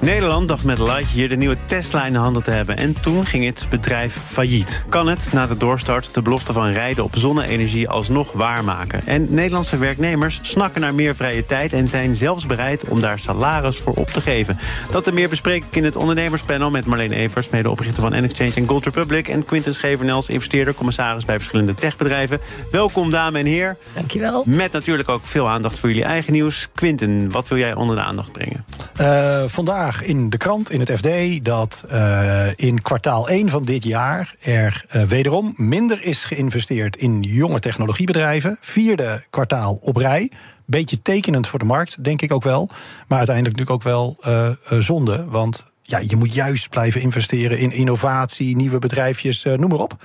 Nederland 0.00 0.48
dacht 0.48 0.64
met 0.64 0.78
Lightyear 0.78 1.28
de 1.28 1.36
nieuwe 1.36 1.56
Tesla 1.64 2.06
in 2.06 2.12
de 2.12 2.18
handen 2.18 2.42
te 2.42 2.50
hebben. 2.50 2.76
En 2.76 3.00
toen 3.00 3.26
ging 3.26 3.44
het 3.44 3.66
bedrijf 3.70 4.16
failliet. 4.30 4.82
Kan 4.88 5.08
het 5.08 5.28
na 5.32 5.46
de 5.46 5.56
doorstart 5.56 6.14
de 6.14 6.22
belofte 6.22 6.52
van 6.52 6.72
rijden 6.72 7.04
op 7.04 7.16
zonne-energie 7.16 7.88
alsnog 7.88 8.32
waarmaken? 8.32 9.06
En 9.06 9.34
Nederlandse 9.34 9.78
werknemers 9.78 10.38
snakken 10.42 10.80
naar 10.80 10.94
meer 10.94 11.14
vrije 11.14 11.46
tijd... 11.46 11.72
en 11.72 11.88
zijn 11.88 12.14
zelfs 12.14 12.46
bereid 12.46 12.88
om 12.88 13.00
daar 13.00 13.18
salaris 13.18 13.78
voor 13.78 13.94
op 13.94 14.08
te 14.08 14.20
geven. 14.20 14.58
Dat 14.90 15.06
en 15.06 15.14
meer 15.14 15.28
bespreek 15.28 15.64
ik 15.64 15.76
in 15.76 15.84
het 15.84 15.96
ondernemerspanel... 15.96 16.70
met 16.70 16.86
Marleen 16.86 17.12
Evers, 17.12 17.48
medeoprichter 17.48 18.02
van 18.02 18.12
N-Exchange 18.12 18.54
en 18.54 18.68
Gold 18.68 18.84
Republic... 18.84 19.28
en 19.28 19.44
Quinten 19.44 19.74
Schevernels, 19.74 20.28
investeerder, 20.28 20.74
commissaris 20.74 21.24
bij 21.24 21.36
verschillende 21.36 21.74
techbedrijven. 21.74 22.40
Welkom, 22.70 23.10
dames 23.10 23.40
en 23.40 23.46
heren. 23.46 23.76
Dankjewel. 23.94 24.42
Met 24.46 24.72
natuurlijk 24.72 25.08
ook 25.08 25.26
veel 25.26 25.48
aandacht 25.48 25.78
voor 25.78 25.88
jullie 25.88 26.04
eigen 26.04 26.32
nieuws. 26.32 26.68
Quinten, 26.74 27.30
wat 27.30 27.48
wil 27.48 27.58
jij 27.58 27.74
onder 27.74 27.96
de 27.96 28.02
aandacht 28.02 28.32
brengen? 28.32 28.64
Uh, 29.00 29.42
vandaag 29.46 29.85
in 29.94 30.30
de 30.30 30.36
krant, 30.36 30.70
in 30.70 30.80
het 30.80 30.90
FD, 30.90 31.44
dat 31.44 31.84
uh, 31.92 32.46
in 32.56 32.82
kwartaal 32.82 33.28
1 33.28 33.48
van 33.48 33.64
dit 33.64 33.84
jaar 33.84 34.34
er 34.40 34.84
uh, 34.96 35.02
wederom 35.02 35.52
minder 35.56 36.02
is 36.02 36.24
geïnvesteerd 36.24 36.96
in 36.96 37.22
jonge 37.22 37.58
technologiebedrijven. 37.58 38.56
Vierde 38.60 39.24
kwartaal 39.30 39.78
op 39.80 39.96
rij. 39.96 40.30
Beetje 40.64 41.02
tekenend 41.02 41.46
voor 41.46 41.58
de 41.58 41.64
markt, 41.64 42.04
denk 42.04 42.22
ik 42.22 42.32
ook 42.32 42.44
wel. 42.44 42.70
Maar 43.08 43.18
uiteindelijk 43.18 43.58
natuurlijk 43.58 43.70
ook 43.70 43.92
wel 43.92 44.16
uh, 44.26 44.80
zonde. 44.82 45.24
Want 45.24 45.66
ja, 45.82 45.98
je 45.98 46.16
moet 46.16 46.34
juist 46.34 46.68
blijven 46.68 47.00
investeren 47.00 47.58
in 47.58 47.72
innovatie, 47.72 48.56
nieuwe 48.56 48.78
bedrijfjes, 48.78 49.42
noem 49.42 49.68
maar 49.68 49.78
op. 49.78 49.96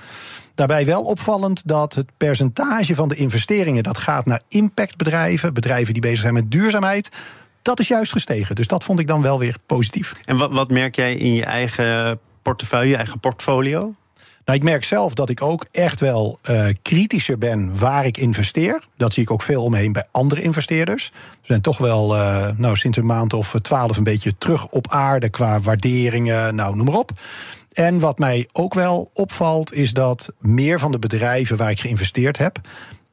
Daarbij 0.54 0.86
wel 0.86 1.02
opvallend 1.02 1.68
dat 1.68 1.94
het 1.94 2.06
percentage 2.16 2.94
van 2.94 3.08
de 3.08 3.14
investeringen 3.16 3.82
dat 3.82 3.98
gaat 3.98 4.26
naar 4.26 4.42
impactbedrijven, 4.48 5.54
bedrijven 5.54 5.92
die 5.92 6.02
bezig 6.02 6.20
zijn 6.20 6.34
met 6.34 6.50
duurzaamheid, 6.50 7.08
dat 7.62 7.80
is 7.80 7.88
juist 7.88 8.12
gestegen. 8.12 8.54
Dus 8.54 8.66
dat 8.66 8.84
vond 8.84 8.98
ik 8.98 9.06
dan 9.06 9.22
wel 9.22 9.38
weer 9.38 9.56
positief. 9.66 10.14
En 10.24 10.36
wat, 10.36 10.52
wat 10.52 10.70
merk 10.70 10.96
jij 10.96 11.14
in 11.14 11.34
je 11.34 11.44
eigen 11.44 12.20
portefeuille, 12.42 12.90
je 12.90 12.96
eigen 12.96 13.20
portfolio? 13.20 13.94
Nou, 14.44 14.58
ik 14.58 14.64
merk 14.64 14.84
zelf 14.84 15.14
dat 15.14 15.28
ik 15.28 15.42
ook 15.42 15.66
echt 15.72 16.00
wel 16.00 16.38
uh, 16.50 16.66
kritischer 16.82 17.38
ben 17.38 17.78
waar 17.78 18.06
ik 18.06 18.16
investeer. 18.16 18.82
Dat 18.96 19.12
zie 19.12 19.22
ik 19.22 19.30
ook 19.30 19.42
veel 19.42 19.62
omheen 19.62 19.92
bij 19.92 20.08
andere 20.10 20.42
investeerders. 20.42 21.10
We 21.12 21.46
zijn 21.46 21.60
toch 21.60 21.78
wel 21.78 22.16
uh, 22.16 22.48
nou, 22.56 22.76
sinds 22.76 22.98
een 22.98 23.06
maand 23.06 23.32
of 23.32 23.54
twaalf 23.62 23.96
een 23.96 24.04
beetje 24.04 24.38
terug 24.38 24.68
op 24.68 24.90
aarde 24.90 25.28
qua 25.28 25.60
waarderingen, 25.60 26.54
nou 26.54 26.76
noem 26.76 26.86
maar 26.86 26.94
op. 26.94 27.10
En 27.72 27.98
wat 27.98 28.18
mij 28.18 28.48
ook 28.52 28.74
wel 28.74 29.10
opvalt, 29.14 29.72
is 29.72 29.92
dat 29.92 30.32
meer 30.38 30.78
van 30.78 30.92
de 30.92 30.98
bedrijven 30.98 31.56
waar 31.56 31.70
ik 31.70 31.80
geïnvesteerd 31.80 32.38
heb, 32.38 32.60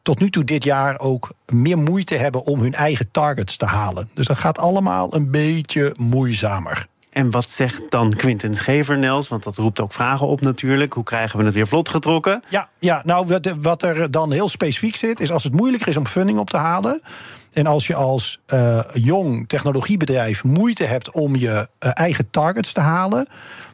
tot 0.01 0.19
nu 0.19 0.29
toe 0.29 0.43
dit 0.43 0.63
jaar 0.63 0.99
ook 0.99 1.31
meer 1.45 1.77
moeite 1.77 2.15
hebben 2.15 2.43
om 2.45 2.59
hun 2.59 2.73
eigen 2.73 3.11
targets 3.11 3.57
te 3.57 3.65
halen. 3.65 4.09
Dus 4.13 4.27
dat 4.27 4.37
gaat 4.37 4.57
allemaal 4.57 5.15
een 5.15 5.31
beetje 5.31 5.93
moeizamer. 5.97 6.87
En 7.09 7.31
wat 7.31 7.49
zegt 7.49 7.81
dan 7.89 8.13
Quinten 8.13 8.55
Schevernels? 8.55 9.27
Want 9.27 9.43
dat 9.43 9.57
roept 9.57 9.79
ook 9.79 9.93
vragen 9.93 10.27
op 10.27 10.41
natuurlijk. 10.41 10.93
Hoe 10.93 11.03
krijgen 11.03 11.39
we 11.39 11.45
het 11.45 11.53
weer 11.53 11.67
vlot 11.67 11.89
getrokken? 11.89 12.43
Ja, 12.49 12.69
ja 12.79 13.01
nou, 13.05 13.39
wat 13.61 13.83
er 13.83 14.11
dan 14.11 14.31
heel 14.31 14.49
specifiek 14.49 14.95
zit, 14.95 15.19
is 15.19 15.31
als 15.31 15.43
het 15.43 15.53
moeilijker 15.53 15.87
is 15.87 15.97
om 15.97 16.07
funding 16.07 16.39
op 16.39 16.49
te 16.49 16.57
halen. 16.57 17.01
En 17.53 17.65
als 17.65 17.87
je 17.87 17.95
als 17.95 18.39
uh, 18.47 18.79
jong 18.93 19.47
technologiebedrijf 19.47 20.43
moeite 20.43 20.83
hebt 20.83 21.11
om 21.11 21.35
je 21.35 21.67
uh, 21.79 21.91
eigen 21.93 22.29
targets 22.29 22.73
te 22.73 22.79
halen, 22.79 23.27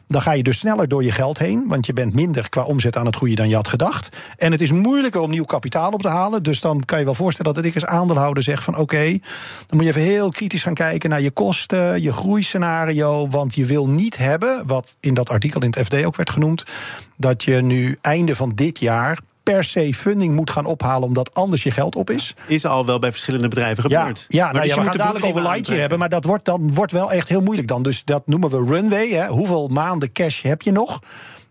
dan 0.08 0.22
ga 0.22 0.32
je 0.32 0.42
dus 0.42 0.58
sneller 0.58 0.88
door 0.88 1.04
je 1.04 1.12
geld 1.12 1.38
heen. 1.38 1.64
Want 1.66 1.86
je 1.86 1.92
bent 1.92 2.14
minder 2.14 2.48
qua 2.48 2.62
omzet 2.62 2.96
aan 2.96 3.06
het 3.06 3.16
groeien 3.16 3.36
dan 3.36 3.48
je 3.48 3.54
had 3.54 3.68
gedacht. 3.68 4.08
En 4.36 4.52
het 4.52 4.60
is 4.60 4.72
moeilijker 4.72 5.20
om 5.20 5.30
nieuw 5.30 5.44
kapitaal 5.44 5.90
op 5.90 6.02
te 6.02 6.08
halen. 6.08 6.42
Dus 6.42 6.60
dan 6.60 6.84
kan 6.84 6.98
je 6.98 7.04
wel 7.04 7.14
voorstellen 7.14 7.54
dat 7.54 7.64
ik 7.64 7.74
als 7.74 7.84
aandeelhouder 7.84 8.42
zeg 8.42 8.62
van 8.62 8.76
oké, 8.76 9.18
dan 9.66 9.76
moet 9.76 9.82
je 9.82 9.88
even 9.88 10.00
heel 10.00 10.30
kritisch 10.30 10.62
gaan 10.62 10.74
kijken 10.74 11.10
naar 11.10 11.20
je 11.20 11.30
kosten, 11.30 12.02
je 12.02 12.12
groeiscenario. 12.12 13.28
Want 13.28 13.54
je 13.54 13.64
wil 13.64 13.88
niet 13.88 14.16
hebben, 14.16 14.66
wat 14.66 14.96
in 15.00 15.14
dat 15.14 15.30
artikel 15.30 15.60
in 15.60 15.72
het 15.76 15.86
FD 15.86 16.04
ook 16.04 16.16
werd 16.16 16.30
genoemd, 16.30 16.64
dat 17.16 17.42
je 17.42 17.62
nu 17.62 17.98
einde 18.00 18.36
van 18.36 18.52
dit 18.54 18.78
jaar 18.78 19.18
per 19.52 19.64
se 19.64 19.94
funding 19.94 20.34
moet 20.34 20.50
gaan 20.50 20.64
ophalen 20.64 21.08
omdat 21.08 21.34
anders 21.34 21.62
je 21.62 21.70
geld 21.70 21.96
op 21.96 22.10
is. 22.10 22.34
Is 22.46 22.64
al 22.64 22.86
wel 22.86 22.98
bij 22.98 23.10
verschillende 23.10 23.48
bedrijven 23.48 23.82
gebeurd. 23.82 24.26
Ja, 24.28 24.46
ja, 24.46 24.52
nou, 24.52 24.66
ja 24.66 24.74
we 24.76 24.82
gaan 24.82 24.96
dadelijk 24.96 25.24
over 25.24 25.42
Lightyear 25.42 25.80
hebben, 25.80 25.98
maar 25.98 26.08
dat 26.08 26.24
wordt 26.24 26.44
dan 26.44 26.74
wordt 26.74 26.92
wel 26.92 27.12
echt 27.12 27.28
heel 27.28 27.40
moeilijk 27.40 27.68
dan. 27.68 27.82
Dus 27.82 28.04
dat 28.04 28.26
noemen 28.26 28.50
we 28.50 28.74
runway. 28.74 29.08
Hè. 29.08 29.26
Hoeveel 29.26 29.68
maanden 29.68 30.12
cash 30.12 30.42
heb 30.42 30.62
je 30.62 30.72
nog? 30.72 30.98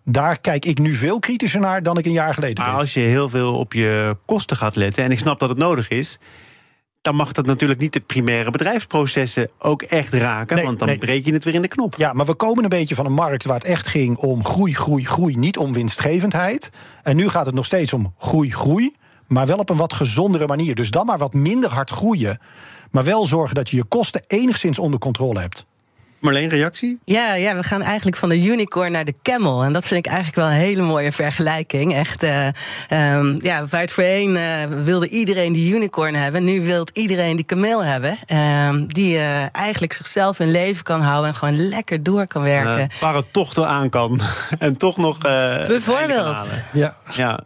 Daar 0.04 0.40
kijk 0.40 0.66
ik 0.66 0.80
nu 0.80 0.94
veel 0.94 1.20
kritischer 1.20 1.60
naar 1.60 1.84
dan 1.84 1.98
ik 1.98 2.06
een 2.06 2.12
jaar 2.12 2.34
geleden 2.34 2.64
Maar 2.64 2.76
als 2.76 2.94
je 2.94 3.00
heel 3.00 3.30
veel 3.30 3.58
op 3.58 3.74
je 3.74 4.18
kosten 4.26 4.58
gaat 4.58 4.76
letten, 4.76 5.04
en 5.04 5.12
ik 5.12 5.20
snap 5.20 5.40
dat 5.40 5.50
het 5.50 5.58
nodig 5.58 5.90
is, 5.90 6.20
dan 7.06 7.16
mag 7.16 7.32
dat 7.32 7.46
natuurlijk 7.46 7.80
niet 7.80 7.94
de 7.94 8.00
primaire 8.00 8.52
bedrijfsprocessen 8.52 9.50
ook 9.60 9.82
echt 9.82 10.14
raken. 10.14 10.64
want 10.64 10.80
dan 10.80 10.88
nee. 10.88 10.98
breek 10.98 11.26
je 11.26 11.34
het 11.34 11.44
weer 11.44 11.54
in 11.54 11.62
de 11.62 11.68
knop. 11.68 11.96
Ja, 11.98 12.14
maar 12.14 12.26
we 12.26 12.34
komen 12.34 12.64
een 12.64 12.70
beetje 12.70 12.96
van 12.96 13.06
een 13.06 13.14
markt 13.14 13.46
waar 13.46 13.56
het 13.56 13.64
echt 13.64 13.88
ging 13.88 14.18
om 14.18 14.46
groei, 14.46 14.76
groei, 14.76 15.06
groei. 15.06 15.38
Niet 15.38 15.58
om 15.58 15.74
winstgevendheid. 15.74 16.70
En 17.04 17.16
nu 17.16 17.30
gaat 17.30 17.46
het 17.46 17.56
nog 17.56 17.66
steeds 17.66 17.94
om 17.94 18.14
groei, 18.18 18.52
groei. 18.52 18.96
Maar 19.28 19.48
wel 19.48 19.58
op 19.58 19.70
een 19.70 19.78
wat 19.78 19.94
gezondere 19.94 20.48
manier. 20.48 20.76
Dus 20.76 20.92
dan 20.92 21.06
maar 21.06 21.18
wat 21.18 21.34
minder 21.34 21.70
hard 21.70 21.90
groeien. 21.90 22.40
Maar 22.92 23.04
wel 23.04 23.26
zorgen 23.26 23.56
dat 23.56 23.70
je 23.70 23.76
je 23.76 23.84
kosten 23.84 24.24
enigszins 24.28 24.80
onder 24.80 25.00
controle 25.00 25.40
hebt. 25.40 25.66
Marleen, 26.20 26.50
reactie? 26.50 27.00
Ja, 27.06 27.34
ja, 27.34 27.56
we 27.56 27.64
gaan 27.64 27.82
eigenlijk 27.82 28.18
van 28.18 28.30
de 28.30 28.44
unicorn 28.44 28.92
naar 28.92 29.06
de 29.06 29.14
camel. 29.22 29.64
En 29.64 29.74
dat 29.74 29.86
vind 29.86 30.06
ik 30.06 30.12
eigenlijk 30.12 30.36
wel 30.36 30.46
een 30.46 30.66
hele 30.66 30.82
mooie 30.82 31.12
vergelijking. 31.12 31.96
Echt, 31.96 32.24
uh, 32.24 32.48
um, 32.90 33.40
ja, 33.42 33.66
waar 33.70 33.82
het 33.82 33.92
voorheen 33.92 34.36
uh, 34.36 34.44
wilde 34.84 35.10
iedereen 35.10 35.54
die 35.54 35.74
unicorn 35.74 36.16
hebben. 36.16 36.44
Nu 36.44 36.62
wil 36.62 36.88
iedereen 36.94 37.36
die 37.36 37.46
kameel 37.46 37.84
hebben. 37.84 38.18
Uh, 38.28 38.70
die 38.88 39.16
uh, 39.16 39.56
eigenlijk 39.56 39.94
zichzelf 39.94 40.40
in 40.40 40.52
leven 40.52 40.84
kan 40.84 41.02
houden 41.02 41.30
en 41.30 41.36
gewoon 41.36 41.68
lekker 41.68 42.04
door 42.04 42.28
kan 42.28 42.42
werken. 42.42 42.90
waar 43.00 43.16
het 43.16 43.34
toch 43.34 43.56
wel 43.56 43.66
aan 43.66 43.90
kan. 43.90 44.20
en 44.60 44.78
toch 44.78 44.98
nog. 44.98 45.18
Bijvoorbeeld. 45.18 46.54
Ja. 46.74 46.98
ja. 47.12 47.40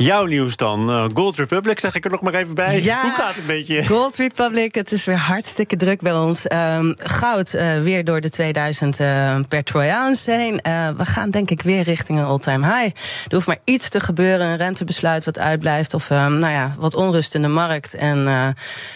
Jouw 0.00 0.24
nieuws 0.24 0.56
dan. 0.56 1.10
Gold 1.14 1.36
Republic, 1.36 1.80
zeg 1.80 1.94
ik 1.94 2.04
er 2.04 2.10
nog 2.10 2.20
maar 2.20 2.34
even 2.34 2.54
bij. 2.54 2.82
Ja, 2.82 3.02
Hoe 3.02 3.10
gaat 3.10 3.28
het 3.28 3.36
een 3.36 3.46
beetje? 3.46 3.86
Gold 3.86 4.16
Republic, 4.16 4.74
het 4.74 4.92
is 4.92 5.04
weer 5.04 5.16
hartstikke 5.16 5.76
druk 5.76 6.00
bij 6.00 6.12
ons. 6.12 6.44
Um, 6.52 6.94
goud 6.96 7.50
weer 7.82 8.04
door 8.04 8.20
de 8.20 8.28
2000 8.28 9.00
uh, 9.00 9.38
per 9.48 9.64
troy 9.64 9.88
ounce 9.88 10.30
heen. 10.30 10.60
We 10.96 11.06
gaan 11.06 11.30
denk 11.30 11.50
ik 11.50 11.62
weer 11.62 11.82
richting 11.82 12.18
een 12.18 12.24
all-time 12.24 12.66
high. 12.66 12.96
Er 13.28 13.34
hoeft 13.34 13.46
maar 13.46 13.58
iets 13.64 13.88
te 13.88 14.00
gebeuren, 14.00 14.46
een 14.46 14.56
rentebesluit 14.56 15.24
wat 15.24 15.38
uitblijft... 15.38 15.94
of 15.94 16.10
uh, 16.10 16.26
nou 16.26 16.52
ja, 16.52 16.74
wat 16.78 16.94
onrust 16.94 17.34
in 17.34 17.42
de 17.42 17.48
markt. 17.48 17.94
En, 17.94 18.26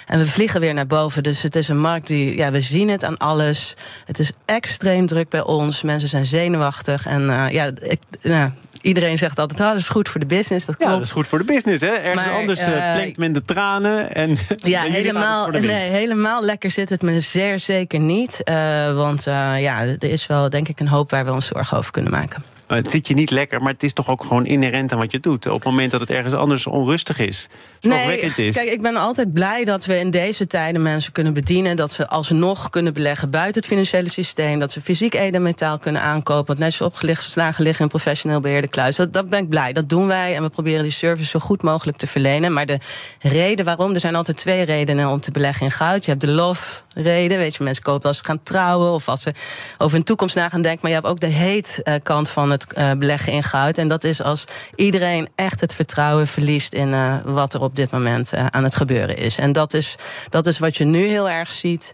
en 0.07 0.19
we 0.19 0.27
vliegen 0.27 0.61
weer 0.61 0.75
naar 0.75 0.87
boven. 0.87 1.23
Dus 1.23 1.43
het 1.43 1.57
is 1.57 1.69
een 1.69 1.81
markt 1.81 2.07
die, 2.07 2.37
ja, 2.37 2.51
we 2.51 2.61
zien 2.61 2.89
het 2.89 3.05
aan 3.05 3.17
alles. 3.17 3.75
Het 4.05 4.19
is 4.19 4.33
extreem 4.45 5.07
druk 5.07 5.29
bij 5.29 5.43
ons. 5.43 5.83
Mensen 5.83 6.09
zijn 6.09 6.27
zenuwachtig. 6.27 7.07
En 7.07 7.23
ja, 7.51 7.71
ik, 7.81 8.01
nou, 8.23 8.51
iedereen 8.85 9.19
zegt 9.19 9.39
altijd, 9.39 9.61
oh, 9.61 9.67
dat 9.67 9.77
is 9.77 9.89
goed 9.89 10.09
voor 10.09 10.21
de 10.21 10.27
business. 10.27 10.67
Dat 10.67 10.77
klopt. 10.77 10.91
Ja, 10.91 10.97
dat 10.97 11.07
is 11.07 11.13
goed 11.13 11.29
voor 11.29 11.39
de 11.39 11.45
business. 11.45 11.81
Hè? 11.81 11.89
Ergens 11.89 12.27
maar, 12.27 12.35
anders 12.35 12.61
uh, 12.61 13.17
men 13.17 13.33
de 13.33 13.45
tranen. 13.45 14.15
En 14.15 14.37
ja, 14.59 14.83
helemaal, 14.83 15.49
nee, 15.49 15.91
helemaal 15.91 16.45
lekker 16.45 16.71
zit 16.71 16.91
het 16.91 17.03
me 17.03 17.21
zeer 17.21 17.59
zeker 17.59 18.01
niet. 18.01 18.41
Uh, 18.45 18.95
want 18.95 19.27
uh, 19.27 19.61
ja, 19.61 19.83
er 19.83 20.05
is 20.05 20.27
wel 20.27 20.51
denk 20.51 20.69
ik 20.69 20.81
een 20.81 20.89
hoop 20.89 21.11
waar 21.11 21.25
we 21.25 21.33
ons 21.33 21.47
zorgen 21.47 21.79
over 21.79 21.91
kunnen 21.91 22.13
maken. 22.13 22.54
Het 22.67 22.91
zit 22.91 23.09
je 23.09 23.15
niet 23.15 23.31
lekker, 23.31 23.63
maar 23.63 23.73
het 23.73 23.83
is 23.83 23.93
toch 23.93 24.09
ook 24.09 24.25
gewoon 24.25 24.47
inherent 24.47 24.93
aan 24.93 24.99
wat 24.99 25.13
je 25.13 25.21
doet. 25.21 25.47
Op 25.47 25.55
het 25.55 25.65
moment 25.65 25.91
dat 25.91 26.01
het 26.01 26.11
ergens 26.11 26.35
anders 26.35 26.67
onrustig 26.67 27.19
is. 27.19 27.49
Nee, 27.81 28.21
is. 28.21 28.55
kijk, 28.55 28.71
ik 28.71 28.83
ben 28.83 28.97
altijd 28.97 29.33
blij 29.33 29.65
dat 29.65 29.85
we 29.85 29.99
in 29.99 30.11
deze 30.11 30.47
tijden 30.47 30.83
mensen 30.83 31.13
kunnen 31.13 31.35
bedienen. 31.35 31.77
Dat 31.77 31.93
ze 31.93 32.09
alsnog 32.09 32.71
kunnen 32.71 32.95
beleggen 32.95 33.31
buiten 33.31 33.61
het 33.61 33.71
financiële 33.71 34.11
systeem. 34.11 34.59
Dat 34.59 34.73
ze 34.73 34.81
fysiek 34.81 35.15
edelmetaal 35.15 35.79
kunnen 35.79 36.03
aankopen. 36.03 36.47
Wat 36.47 36.59
net 36.59 36.75
zo 36.75 36.85
opgeslagen 36.85 37.65
liggen 37.65 37.85
in 37.85 37.91
professioneel 37.91 38.41
beheerde 38.41 38.69
kluis. 38.69 38.97
Dat, 38.97 39.13
dat 39.13 39.29
ben 39.29 39.43
ik 39.43 39.49
blij. 39.49 39.73
Dat 39.73 39.89
doen 39.89 40.07
wij. 40.07 40.37
En 40.37 40.43
we 40.43 40.49
proberen 40.49 40.83
die 40.83 40.93
service 40.93 41.29
zo 41.29 41.39
goed 41.39 41.63
mogelijk 41.63 41.99
te 41.99 42.07
verlenen. 42.07 42.53
Maar 42.53 42.67
de 42.67 42.79
reden 43.21 43.65
waarom, 43.65 43.95
er 43.95 44.01
zijn 44.01 44.15
altijd 44.15 44.37
twee 44.37 44.63
redenen 44.63 45.09
om 45.09 45.21
te 45.21 45.31
beleggen 45.31 45.67
in 45.67 45.73
goud. 45.73 46.05
Je 46.05 46.11
hebt 46.11 46.23
de 46.23 46.31
love 46.31 46.67
reden. 46.95 47.39
Weet 47.39 47.57
je, 47.57 47.65
mensen 47.65 47.83
kopen 47.83 48.09
als 48.09 48.19
ze 48.19 48.25
gaan 48.25 48.43
trouwen 48.43 48.93
of 48.93 49.09
als 49.09 49.23
ze 49.23 49.33
over 49.79 49.97
hun 49.97 50.05
toekomst 50.05 50.35
na 50.35 50.49
gaan 50.49 50.63
denken. 50.63 50.81
Maar 50.83 50.91
je 50.91 50.97
hebt 50.97 51.09
ook 51.09 51.21
de 51.21 51.27
heet 51.27 51.83
kant 52.03 52.29
van 52.29 52.54
het 52.55 52.67
uh, 52.79 52.93
beleggen 52.93 53.33
in 53.33 53.43
goud. 53.43 53.79
En 53.79 53.89
dat 53.89 54.05
is 54.05 54.23
als 54.23 54.45
iedereen 54.75 55.29
echt 55.35 55.61
het 55.61 55.75
vertrouwen 55.75 56.27
verliest 56.27 56.73
in 56.73 56.89
uh, 56.89 57.17
wat 57.25 57.55
er 57.55 57.61
op 57.61 57.77
dit 57.77 57.91
moment 57.91 58.35
uh, 58.35 58.47
aan 58.47 58.65
het 58.65 58.75
gebeuren 58.75 59.17
is. 59.17 59.39
En 59.39 59.53
dat 59.53 59.75
is, 59.75 59.97
dat 60.31 60.47
is 60.47 60.59
wat 60.59 60.77
je 60.77 60.85
nu 60.85 61.07
heel 61.07 61.31
erg 61.31 61.51
ziet 61.51 61.93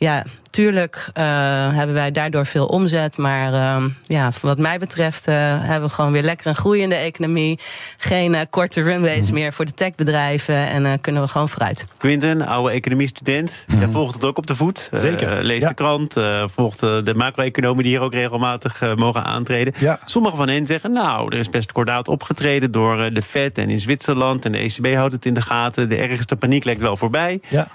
ja, 0.00 0.24
tuurlijk 0.50 1.08
uh, 1.18 1.24
hebben 1.76 1.94
wij 1.94 2.10
daardoor 2.10 2.46
veel 2.46 2.66
omzet. 2.66 3.16
Maar 3.16 3.52
uh, 3.52 3.84
ja, 4.02 4.30
wat 4.40 4.58
mij 4.58 4.78
betreft 4.78 5.28
uh, 5.28 5.34
hebben 5.58 5.88
we 5.88 5.94
gewoon 5.94 6.12
weer 6.12 6.22
lekker 6.22 6.46
een 6.46 6.54
groeiende 6.54 6.94
economie. 6.94 7.58
Geen 7.98 8.48
korte 8.50 8.80
runways 8.80 9.28
mm. 9.28 9.34
meer 9.34 9.52
voor 9.52 9.64
de 9.64 9.74
techbedrijven. 9.74 10.54
En 10.54 11.00
kunnen 11.00 11.22
we 11.22 11.28
gewoon 11.28 11.48
vooruit. 11.48 11.86
Quinten, 11.96 12.46
oude 12.46 12.74
economiestudent. 12.74 13.64
Mm. 13.66 13.78
Jij 13.78 13.88
volgt 13.88 14.14
het 14.14 14.24
ook 14.24 14.38
op 14.38 14.46
de 14.46 14.54
voet. 14.54 14.90
Zeker. 14.92 15.44
leest 15.44 15.62
ja. 15.62 15.68
de 15.68 15.74
krant. 15.74 16.16
volgt 16.54 16.80
de 16.80 17.12
macro-economen 17.16 17.82
die 17.82 17.92
hier 17.92 18.02
ook 18.02 18.14
regelmatig 18.14 18.96
mogen 18.96 19.24
aantreden. 19.24 19.74
Ja. 19.78 19.98
Sommigen 20.04 20.38
van 20.38 20.48
hen 20.48 20.66
zeggen, 20.66 20.92
nou, 20.92 21.32
er 21.32 21.38
is 21.38 21.48
best 21.48 21.72
kordaat 21.72 22.08
opgetreden 22.08 22.72
door 22.72 23.12
de 23.12 23.22
Fed 23.22 23.58
en 23.58 23.70
in 23.70 23.80
Zwitserland. 23.80 24.44
En 24.44 24.52
de 24.52 24.58
ECB 24.58 24.94
houdt 24.94 25.12
het 25.12 25.26
in 25.26 25.34
de 25.34 25.42
gaten. 25.42 25.88
De 25.88 25.96
ergste 25.96 26.36
paniek 26.36 26.64
lijkt 26.64 26.80
wel 26.80 26.96
voorbij. 26.96 27.40
Ja. 27.48 27.68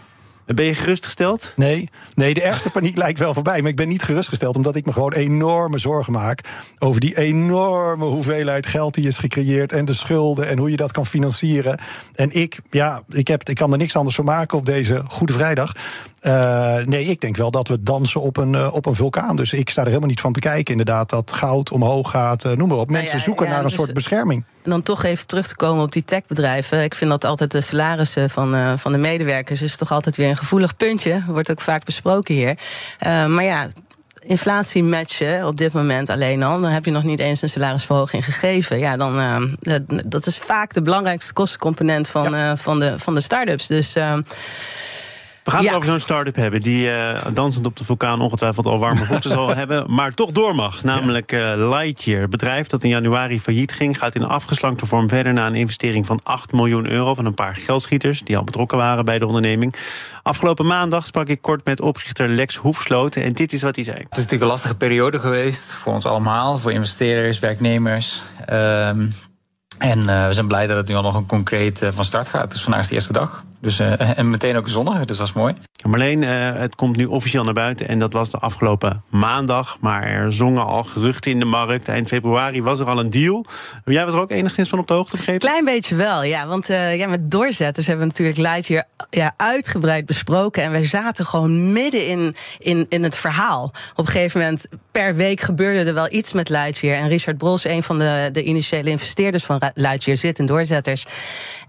Ben 0.46 0.66
je 0.66 0.74
gerustgesteld? 0.74 1.54
Nee, 1.56 1.90
nee, 2.14 2.34
de 2.34 2.42
ergste 2.42 2.72
paniek 2.72 2.98
lijkt 3.06 3.20
wel 3.20 3.34
voorbij. 3.34 3.62
Maar 3.62 3.70
ik 3.70 3.76
ben 3.76 3.88
niet 3.88 4.04
gerustgesteld 4.04 4.56
omdat 4.56 4.76
ik 4.76 4.86
me 4.86 4.94
gewoon 4.94 5.14
enorme 5.14 5.78
zorgen 5.78 6.14
maak 6.14 6.40
over 6.80 7.00
die 7.00 7.18
enorme 7.18 8.06
hoeveelheid 8.06 8.66
geld 8.66 8.94
die 8.94 9.08
is 9.08 9.18
gecreëerd 9.18 9.72
en 9.72 9.86
de 9.86 9.94
schulden 9.94 10.48
en 10.48 10.58
hoe 10.58 10.70
je 10.70 10.78
dat 10.78 10.92
kan 10.92 11.06
financieren. 11.06 11.80
En 12.16 12.32
ik, 12.32 12.60
ja, 12.70 13.04
ik, 13.10 13.28
heb, 13.28 13.50
ik 13.50 13.56
kan 13.56 13.72
er 13.72 13.78
niks 13.78 13.96
anders 13.96 14.16
van 14.16 14.26
maken 14.26 14.58
op 14.58 14.66
deze 14.66 15.02
Goede 15.08 15.34
Vrijdag. 15.34 15.72
Uh, 16.22 16.78
nee, 16.78 17.06
ik 17.06 17.22
denk 17.22 17.38
wel 17.38 17.52
dat 17.52 17.68
we 17.68 17.84
dansen 17.84 18.22
op 18.22 18.38
een, 18.38 18.54
uh, 18.54 18.74
op 18.74 18.86
een 18.86 18.96
vulkaan. 18.96 19.36
Dus 19.36 19.54
ik 19.54 19.70
sta 19.70 19.82
er 19.82 19.88
helemaal 19.88 20.10
niet 20.10 20.22
van 20.22 20.34
te 20.34 20.40
kijken. 20.40 20.72
Inderdaad, 20.72 21.10
dat 21.10 21.34
goud 21.34 21.72
omhoog 21.72 22.10
gaat, 22.10 22.46
uh, 22.46 22.52
noem 22.52 22.68
maar 22.68 22.78
op. 22.78 22.90
Mensen 22.90 23.06
nou 23.08 23.18
ja, 23.18 23.24
zoeken 23.24 23.46
ja, 23.46 23.52
naar 23.52 23.62
een 23.62 23.68
dus 23.68 23.76
soort 23.76 23.94
bescherming. 23.94 24.44
En 24.66 24.72
dan 24.72 24.84
toch 24.84 25.04
even 25.04 25.28
terug 25.28 25.48
te 25.48 25.56
komen 25.56 25.84
op 25.84 25.92
die 25.92 26.04
techbedrijven. 26.04 26.84
Ik 26.84 26.96
vind 26.96 27.10
dat 27.10 27.26
altijd 27.26 27.52
de 27.52 27.62
salarissen 27.62 28.30
van, 28.30 28.80
van 28.80 28.92
de 28.92 28.98
medewerkers 28.98 29.62
is 29.62 29.76
toch 29.76 29.92
altijd 29.92 30.16
weer 30.16 30.30
een 30.30 30.38
gevoelig 30.38 30.78
puntje. 30.78 31.24
Wordt 31.28 31.52
ook 31.52 31.62
vaak 31.62 31.86
besproken 31.86 32.36
hier. 32.36 32.58
maar 33.28 33.44
ja, 33.44 33.70
inflatie 34.28 34.84
matchen 34.84 35.48
op 35.48 35.58
dit 35.58 35.74
moment 35.74 36.10
alleen 36.10 36.44
al, 36.44 36.62
dan 36.62 36.70
heb 36.70 36.86
je 36.86 36.92
nog 36.92 37.04
niet 37.04 37.20
eens 37.20 37.42
een 37.42 37.50
salarisverhoging 37.50 38.26
gegeven. 38.26 38.80
Ja, 38.80 38.98
dan 38.98 39.20
uh, 39.20 39.78
dat 40.06 40.26
is 40.26 40.38
vaak 40.38 40.74
de 40.74 40.82
belangrijkste 40.82 41.34
kostencomponent 41.34 42.10
van, 42.10 42.32
ja. 42.32 42.52
uh, 42.52 42.58
van 42.58 42.80
de, 42.80 43.00
van 43.00 43.14
de 43.14 43.22
start-ups. 43.22 43.68
Dus. 43.68 43.96
Uh, 43.96 44.18
we 45.46 45.52
gaan 45.52 45.66
het 45.66 45.76
over 45.76 45.88
zo'n 45.88 46.00
start-up 46.00 46.36
hebben 46.36 46.62
die 46.62 46.88
uh, 46.88 47.26
dansend 47.34 47.66
op 47.66 47.76
de 47.76 47.86
vulkaan 47.86 48.22
ongetwijfeld 48.22 48.66
al 48.66 48.80
warme 48.80 49.04
voeten 49.04 49.30
zal 49.30 49.56
hebben, 49.56 49.94
maar 49.94 50.14
toch 50.14 50.32
door 50.32 50.56
mag. 50.56 50.84
Namelijk 50.84 51.32
uh, 51.32 51.70
Lightyear, 51.70 52.30
bedrijf 52.30 52.68
dat 52.68 52.84
in 52.84 52.90
januari 52.90 53.40
failliet 53.40 53.74
ging, 53.74 53.98
gaat 53.98 54.16
in 54.16 54.24
afgeslankte 54.24 54.86
vorm 54.86 55.10
verder 55.10 55.34
na 55.34 55.48
een 55.48 55.56
investering 55.56 56.06
van 56.06 56.20
8 56.24 56.52
miljoen 56.52 56.90
euro 56.90 57.14
van 57.14 57.26
een 57.26 57.34
paar 57.34 57.56
geldschieters 57.56 58.22
die 58.22 58.38
al 58.38 58.44
betrokken 58.44 58.78
waren 58.78 59.06
bij 59.06 59.20
de 59.20 59.26
onderneming. 59.26 59.76
Afgelopen 60.24 60.66
maandag 60.66 61.06
sprak 61.06 61.28
ik 61.28 61.42
kort 61.42 61.66
met 61.66 61.82
oprichter 61.82 62.28
Lex 62.28 62.56
Hoefsloten 62.56 63.24
en 63.24 63.34
dit 63.34 63.54
is 63.54 63.62
wat 63.62 63.76
hij 63.76 63.84
zei. 63.84 63.98
Het 63.98 64.06
is 64.12 64.16
natuurlijk 64.18 64.42
een 64.42 64.48
lastige 64.48 64.76
periode 64.76 65.20
geweest 65.20 65.74
voor 65.74 65.94
ons 65.94 66.06
allemaal, 66.06 66.58
voor 66.58 66.72
investeerders, 66.72 67.40
werknemers. 67.40 68.22
Um, 68.50 69.12
en 69.78 70.00
uh, 70.00 70.26
we 70.26 70.34
zijn 70.34 70.48
blij 70.48 70.68
dat 70.68 70.78
het 70.78 70.88
nu 70.88 70.96
al 70.96 71.02
nog 71.02 71.16
een 71.16 71.26
concreet 71.26 71.82
uh, 71.82 71.90
van 71.92 72.06
start 72.06 72.28
gaat. 72.28 72.52
Dus 72.52 72.62
vandaag 72.62 72.82
is 72.82 72.88
de 72.88 72.96
eerste 72.96 73.14
dag. 73.14 73.44
Dus, 73.66 73.80
uh, 73.80 74.18
en 74.18 74.30
meteen 74.30 74.58
ook 74.58 74.70
zonnig, 74.70 75.06
dus 75.06 75.18
dat 75.18 75.28
is 75.28 75.34
mooi. 75.34 75.54
Marleen, 75.84 76.22
het 76.22 76.76
komt 76.76 76.96
nu 76.96 77.06
officieel 77.06 77.44
naar 77.44 77.54
buiten. 77.54 77.88
En 77.88 78.00
dat 78.00 78.14
was 78.14 78.30
de 78.30 78.38
afgelopen 78.38 79.04
maandag. 79.10 79.78
Maar 79.82 80.04
er 80.04 80.34
zongen 80.34 80.66
al 80.66 80.84
geruchten 80.84 81.32
in 81.32 81.40
de 81.40 81.46
markt. 81.46 81.88
Eind 81.88 82.08
februari 82.08 82.62
was 82.62 82.80
er 82.80 82.86
al 82.86 83.00
een 83.00 83.10
deal. 83.10 83.46
Jij 83.86 84.06
was 84.06 84.14
er 84.14 84.20
ook 84.20 84.32
enigszins 84.32 84.70
van 84.70 84.80
op 84.80 84.88
de 84.88 84.94
hoogte 84.94 85.16
begrepen? 85.16 85.48
Klein 85.48 85.66
beetje 85.66 85.96
wel, 85.96 86.24
ja. 86.24 86.48
Want 86.48 86.68
ja, 86.68 87.08
met 87.08 87.32
doorzetters 87.32 87.88
hebben 87.88 88.08
we 88.08 88.12
natuurlijk 88.12 88.38
Lightyear 88.38 88.84
ja, 89.10 89.34
uitgebreid 89.38 90.06
besproken. 90.06 90.64
En 90.64 90.72
wij 90.72 90.86
zaten 90.86 91.26
gewoon 91.26 91.74
midden 91.74 92.08
in, 92.08 92.36
in, 92.58 92.86
in 92.90 93.04
het 93.04 93.18
verhaal. 93.18 93.72
Op 93.96 94.06
een 94.06 94.12
gegeven 94.12 94.42
moment, 94.42 94.68
per 94.92 95.16
week 95.16 95.42
gebeurde 95.42 95.90
er 95.90 95.94
wel 95.94 96.12
iets 96.12 96.34
met 96.34 96.50
Lightyear. 96.50 96.98
En 96.98 97.08
Richard 97.08 97.38
Bros, 97.38 97.66
een 97.66 97.84
van 97.84 98.00
de, 98.00 98.30
de 98.32 98.44
initiële 98.44 98.90
investeerders 98.90 99.44
van 99.44 99.62
Lightyear 99.74 100.18
zit 100.18 100.40
in 100.40 100.46
doorzetters. 100.46 101.06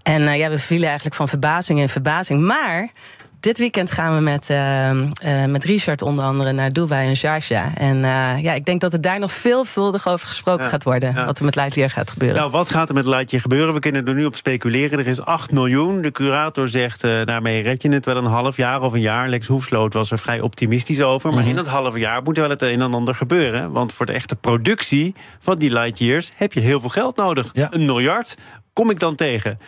En 0.03 0.21
uh, 0.21 0.37
ja, 0.37 0.49
we 0.49 0.57
vielen 0.57 0.87
eigenlijk 0.87 1.15
van 1.15 1.27
verbazing 1.27 1.79
in 1.79 1.86
verbazing. 1.89 2.41
Maar 2.41 2.91
dit 3.39 3.57
weekend 3.57 3.91
gaan 3.91 4.15
we 4.15 4.21
met, 4.21 4.49
uh, 4.49 4.89
uh, 4.89 5.45
met 5.45 5.63
Richard 5.63 6.01
onder 6.01 6.25
andere 6.25 6.51
naar 6.51 6.73
Dubai 6.73 7.07
en 7.07 7.15
Sharjah. 7.15 7.81
En 7.81 7.95
uh, 7.95 8.43
ja, 8.43 8.53
ik 8.53 8.65
denk 8.65 8.81
dat 8.81 8.93
er 8.93 9.01
daar 9.01 9.19
nog 9.19 9.31
veelvuldig 9.31 10.07
over 10.07 10.27
gesproken 10.27 10.63
ja, 10.63 10.69
gaat 10.69 10.83
worden. 10.83 11.13
Ja. 11.13 11.25
Wat 11.25 11.39
er 11.39 11.45
met 11.45 11.55
Lightyear 11.55 11.89
gaat 11.89 12.11
gebeuren. 12.11 12.37
Nou, 12.37 12.51
wat 12.51 12.69
gaat 12.69 12.89
er 12.89 12.95
met 12.95 13.05
Lightyear 13.05 13.41
gebeuren? 13.41 13.73
We 13.73 13.79
kunnen 13.79 14.07
er 14.07 14.13
nu 14.13 14.25
op 14.25 14.35
speculeren. 14.35 14.99
Er 14.99 15.07
is 15.07 15.21
8 15.21 15.51
miljoen. 15.51 16.01
De 16.01 16.11
curator 16.11 16.67
zegt, 16.67 17.01
daarmee 17.01 17.61
red 17.61 17.81
je 17.81 17.89
het 17.89 18.05
wel 18.05 18.17
een 18.17 18.25
half 18.25 18.57
jaar 18.57 18.81
of 18.81 18.93
een 18.93 19.01
jaar. 19.01 19.29
Lex 19.29 19.47
Hoefsloot 19.47 19.93
was 19.93 20.11
er 20.11 20.19
vrij 20.19 20.39
optimistisch 20.39 21.01
over. 21.01 21.29
Maar 21.29 21.37
mm 21.37 21.47
-hmm. 21.47 21.57
in 21.57 21.63
dat 21.63 21.73
halve 21.73 21.99
jaar 21.99 22.21
moet 22.23 22.35
er 22.35 22.41
wel 22.41 22.51
het 22.51 22.61
een 22.61 22.81
en 22.81 22.93
ander 22.93 23.15
gebeuren. 23.15 23.71
Want 23.71 23.93
voor 23.93 24.05
de 24.05 24.13
echte 24.13 24.35
productie 24.35 25.15
van 25.39 25.57
die 25.57 25.69
Lightyears 25.69 26.31
heb 26.35 26.53
je 26.53 26.59
heel 26.59 26.79
veel 26.79 26.89
geld 26.89 27.15
nodig. 27.15 27.49
Ja. 27.53 27.67
Een 27.71 27.85
miljard 27.85 28.35
kom 28.77 28.89
ik 28.89 28.99
dan 28.99 29.15
tegen? 29.15 29.59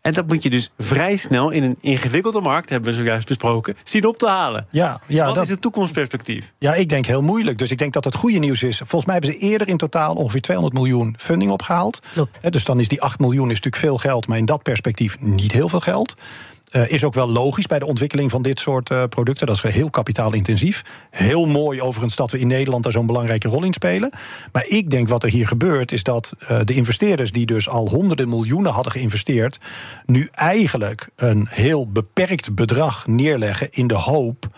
En 0.00 0.12
dat 0.12 0.26
moet 0.26 0.42
je 0.42 0.50
dus 0.50 0.70
vrij 0.78 1.16
snel 1.16 1.50
in 1.50 1.62
een 1.62 1.76
ingewikkelde 1.80 2.40
markt, 2.40 2.70
hebben 2.70 2.90
we 2.90 2.96
zojuist 2.96 3.28
besproken, 3.28 3.76
zien 3.84 4.06
op 4.06 4.18
te 4.18 4.28
halen. 4.28 4.66
Ja, 4.70 5.00
ja, 5.06 5.26
Wat 5.26 5.34
dat, 5.34 5.44
is 5.44 5.50
het 5.50 5.60
toekomstperspectief? 5.60 6.52
Ja, 6.58 6.74
ik 6.74 6.88
denk 6.88 7.06
heel 7.06 7.22
moeilijk. 7.22 7.58
Dus 7.58 7.70
ik 7.70 7.78
denk 7.78 7.92
dat 7.92 8.04
het 8.04 8.14
goede 8.14 8.38
nieuws 8.38 8.62
is. 8.62 8.76
Volgens 8.76 9.04
mij 9.04 9.14
hebben 9.14 9.32
ze 9.32 9.38
eerder 9.38 9.68
in 9.68 9.76
totaal 9.76 10.14
ongeveer 10.14 10.40
200 10.40 10.76
miljoen 10.76 11.14
funding 11.18 11.50
opgehaald. 11.50 12.02
Klopt. 12.12 12.40
dus 12.52 12.64
dan 12.64 12.80
is 12.80 12.88
die 12.88 13.02
8 13.02 13.18
miljoen 13.18 13.50
is 13.50 13.60
natuurlijk 13.60 13.82
veel 13.82 13.98
geld, 13.98 14.26
maar 14.26 14.38
in 14.38 14.44
dat 14.44 14.62
perspectief 14.62 15.16
niet 15.20 15.52
heel 15.52 15.68
veel 15.68 15.80
geld. 15.80 16.16
Uh, 16.72 16.90
is 16.90 17.04
ook 17.04 17.14
wel 17.14 17.28
logisch 17.28 17.66
bij 17.66 17.78
de 17.78 17.86
ontwikkeling 17.86 18.30
van 18.30 18.42
dit 18.42 18.60
soort 18.60 18.90
uh, 18.90 19.04
producten. 19.08 19.46
Dat 19.46 19.56
is 19.64 19.72
heel 19.72 19.90
kapitaalintensief. 19.90 20.84
Heel 21.10 21.46
mooi 21.46 21.80
overigens 21.80 22.16
dat 22.16 22.30
we 22.30 22.38
in 22.38 22.46
Nederland 22.46 22.82
daar 22.82 22.92
zo'n 22.92 23.06
belangrijke 23.06 23.48
rol 23.48 23.64
in 23.64 23.72
spelen. 23.72 24.12
Maar 24.52 24.66
ik 24.66 24.90
denk 24.90 25.08
wat 25.08 25.22
er 25.22 25.30
hier 25.30 25.46
gebeurt 25.46 25.92
is 25.92 26.02
dat 26.02 26.32
uh, 26.40 26.60
de 26.64 26.74
investeerders 26.74 27.32
die 27.32 27.46
dus 27.46 27.68
al 27.68 27.88
honderden 27.88 28.28
miljoenen 28.28 28.72
hadden 28.72 28.92
geïnvesteerd, 28.92 29.60
nu 30.06 30.28
eigenlijk 30.32 31.08
een 31.16 31.46
heel 31.50 31.88
beperkt 31.88 32.54
bedrag 32.54 33.06
neerleggen 33.06 33.70
in 33.70 33.86
de 33.86 33.94
hoop 33.94 34.48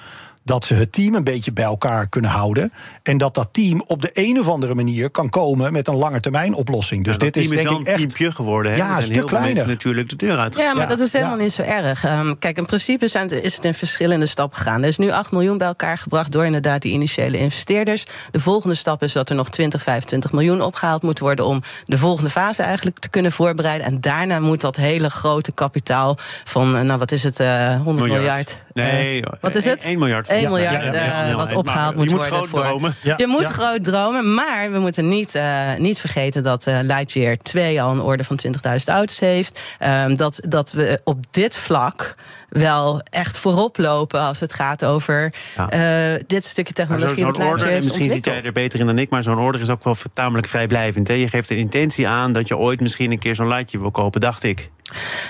dat 0.43 0.65
ze 0.65 0.75
het 0.75 0.93
team 0.93 1.15
een 1.15 1.25
beetje 1.25 1.53
bij 1.53 1.65
elkaar 1.65 2.09
kunnen 2.09 2.31
houden. 2.31 2.73
En 3.03 3.19
dat 3.19 3.35
dat 3.35 3.49
team 3.53 3.83
op 3.87 4.03
de 4.03 4.11
een 4.13 4.39
of 4.41 4.49
andere 4.49 4.75
manier 4.75 5.11
kan 5.11 5.29
komen 5.29 5.73
met 5.73 5.89
een 5.89 5.97
lange 5.97 6.21
termijn 6.21 6.55
oplossing. 6.55 7.05
Dus 7.05 7.13
ja, 7.13 7.19
dit 7.19 7.37
is 7.37 7.49
denk 7.49 7.71
ik 7.71 7.87
echt. 7.87 7.97
teampje 7.99 8.33
geworden. 8.33 8.73
Hè? 8.73 8.79
Ja, 8.79 8.97
een 8.97 9.03
stuk 9.03 9.27
kleiner. 9.27 9.67
natuurlijk 9.67 10.09
de 10.09 10.17
deur 10.17 10.39
uit. 10.39 10.55
Ja, 10.55 10.73
maar 10.73 10.83
Ja, 10.83 10.89
dat 10.89 11.01
is 11.01 11.13
helemaal 11.13 11.37
ja. 11.37 11.43
niet 11.43 11.53
zo 11.53 11.63
erg. 11.63 12.05
Um, 12.05 12.39
kijk, 12.39 12.57
in 12.57 12.67
principe 12.67 13.09
zijn 13.09 13.29
het, 13.29 13.45
is 13.45 13.55
het 13.55 13.65
in 13.65 13.75
verschillende 13.75 14.27
stappen 14.27 14.59
gegaan. 14.59 14.83
Er 14.83 14.89
is 14.89 14.99
nu 14.99 15.11
8 15.11 15.33
miljoen 15.33 15.59
bij 15.59 15.67
elkaar 15.67 15.99
gebracht 15.99 16.33
door 16.33 16.45
inderdaad 16.45 16.83
die 16.83 16.93
initiële 16.93 17.39
investeerders. 17.39 18.05
De 18.31 18.41
volgende 18.41 18.75
stap 18.75 19.03
is 19.03 19.13
dat 19.13 19.31
er 19.31 19.37
nog 19.37 19.51
20, 19.51 19.83
25 19.83 20.33
miljoen 20.33 20.63
opgehaald 20.63 21.03
moet 21.03 21.19
worden 21.19 21.47
om 21.47 21.63
de 21.87 21.99
volgende 21.99 22.31
fase 22.31 22.63
eigenlijk 22.63 22.99
te 22.99 23.09
kunnen 23.09 23.33
voorbereiden. 23.33 23.87
En 23.87 24.01
daarna 24.01 24.41
moet 24.41 24.61
dat 24.61 24.77
hele 24.77 25.11
grote 25.11 25.53
kapitaal 25.53 26.17
van, 26.45 26.77
uh, 26.77 26.81
nou 26.81 26.99
wat 26.99 27.13
is 27.13 27.23
het, 27.23 27.41
uh, 27.41 27.81
100 27.81 27.85
miljard. 27.85 28.21
miljard 28.21 28.63
Nee, 28.83 29.17
uh, 29.21 29.27
wat 29.41 29.55
is 29.55 29.65
het? 29.65 29.85
1 29.85 29.99
miljard. 29.99 30.29
1 30.29 30.41
Ja, 30.41 30.49
miljard 30.49 30.85
ja, 30.85 30.93
ja, 30.93 31.05
ja, 31.05 31.27
ja, 31.27 31.35
wat 31.35 31.53
opgehaald 31.53 31.95
moet 31.97 32.11
je 32.11 32.17
worden. 32.17 32.39
moet 32.39 32.49
groot 32.49 32.65
dromen. 32.65 32.95
Je 33.17 33.27
moet 33.27 33.45
groot 33.45 33.85
dromen, 33.85 34.35
maar 34.35 34.73
we 34.73 34.79
moeten 34.79 35.09
niet, 35.09 35.35
uh, 35.35 35.75
niet 35.79 35.99
vergeten 35.99 36.43
dat 36.43 36.67
Lightyear 36.67 37.37
2 37.37 37.83
al 37.83 37.93
een 37.93 38.01
orde 38.01 38.25
van 38.25 38.39
20.000 38.47 38.85
auto's 38.87 39.21
heeft. 39.21 39.61
Um, 39.83 40.17
dat, 40.17 40.41
dat 40.49 40.73
we 40.73 41.01
op 41.05 41.25
dit 41.31 41.57
vlak 41.57 42.15
wel 42.51 43.01
echt 43.11 43.37
voorop 43.39 43.79
lopen 43.79 44.21
als 44.21 44.41
het 44.41 44.55
gaat 44.55 44.85
over 44.85 45.33
Ja. 45.57 46.15
uh, 46.15 46.21
dit 46.27 46.45
stukje 46.45 46.73
technologie 46.73 47.27
order, 47.27 47.69
en 47.71 47.85
misschien 47.85 48.11
zit 48.11 48.25
jij 48.25 48.43
er 48.43 48.53
beter 48.53 48.81
in 48.81 48.87
dan 48.87 48.99
ik, 48.99 49.11
maar 49.11 49.23
zo'n 49.23 49.39
order 49.39 49.61
is 49.61 49.69
ook 49.69 49.85
wel 49.85 49.97
tamelijk 50.13 50.49
vrijblijvend. 50.49 51.09
Hè? 51.09 51.15
Je 51.15 51.29
geeft 51.29 51.51
een 51.51 51.57
intentie 51.57 52.09
aan 52.09 52.33
dat 52.33 52.49
je 52.49 52.57
ooit 52.57 52.81
misschien 52.81 53.11
een 53.11 53.19
keer 53.19 53.35
zo'n 53.35 53.49
lightje 53.49 53.79
wil 53.79 53.91
kopen, 53.91 54.21
dacht 54.21 54.45
ik. 54.45 54.71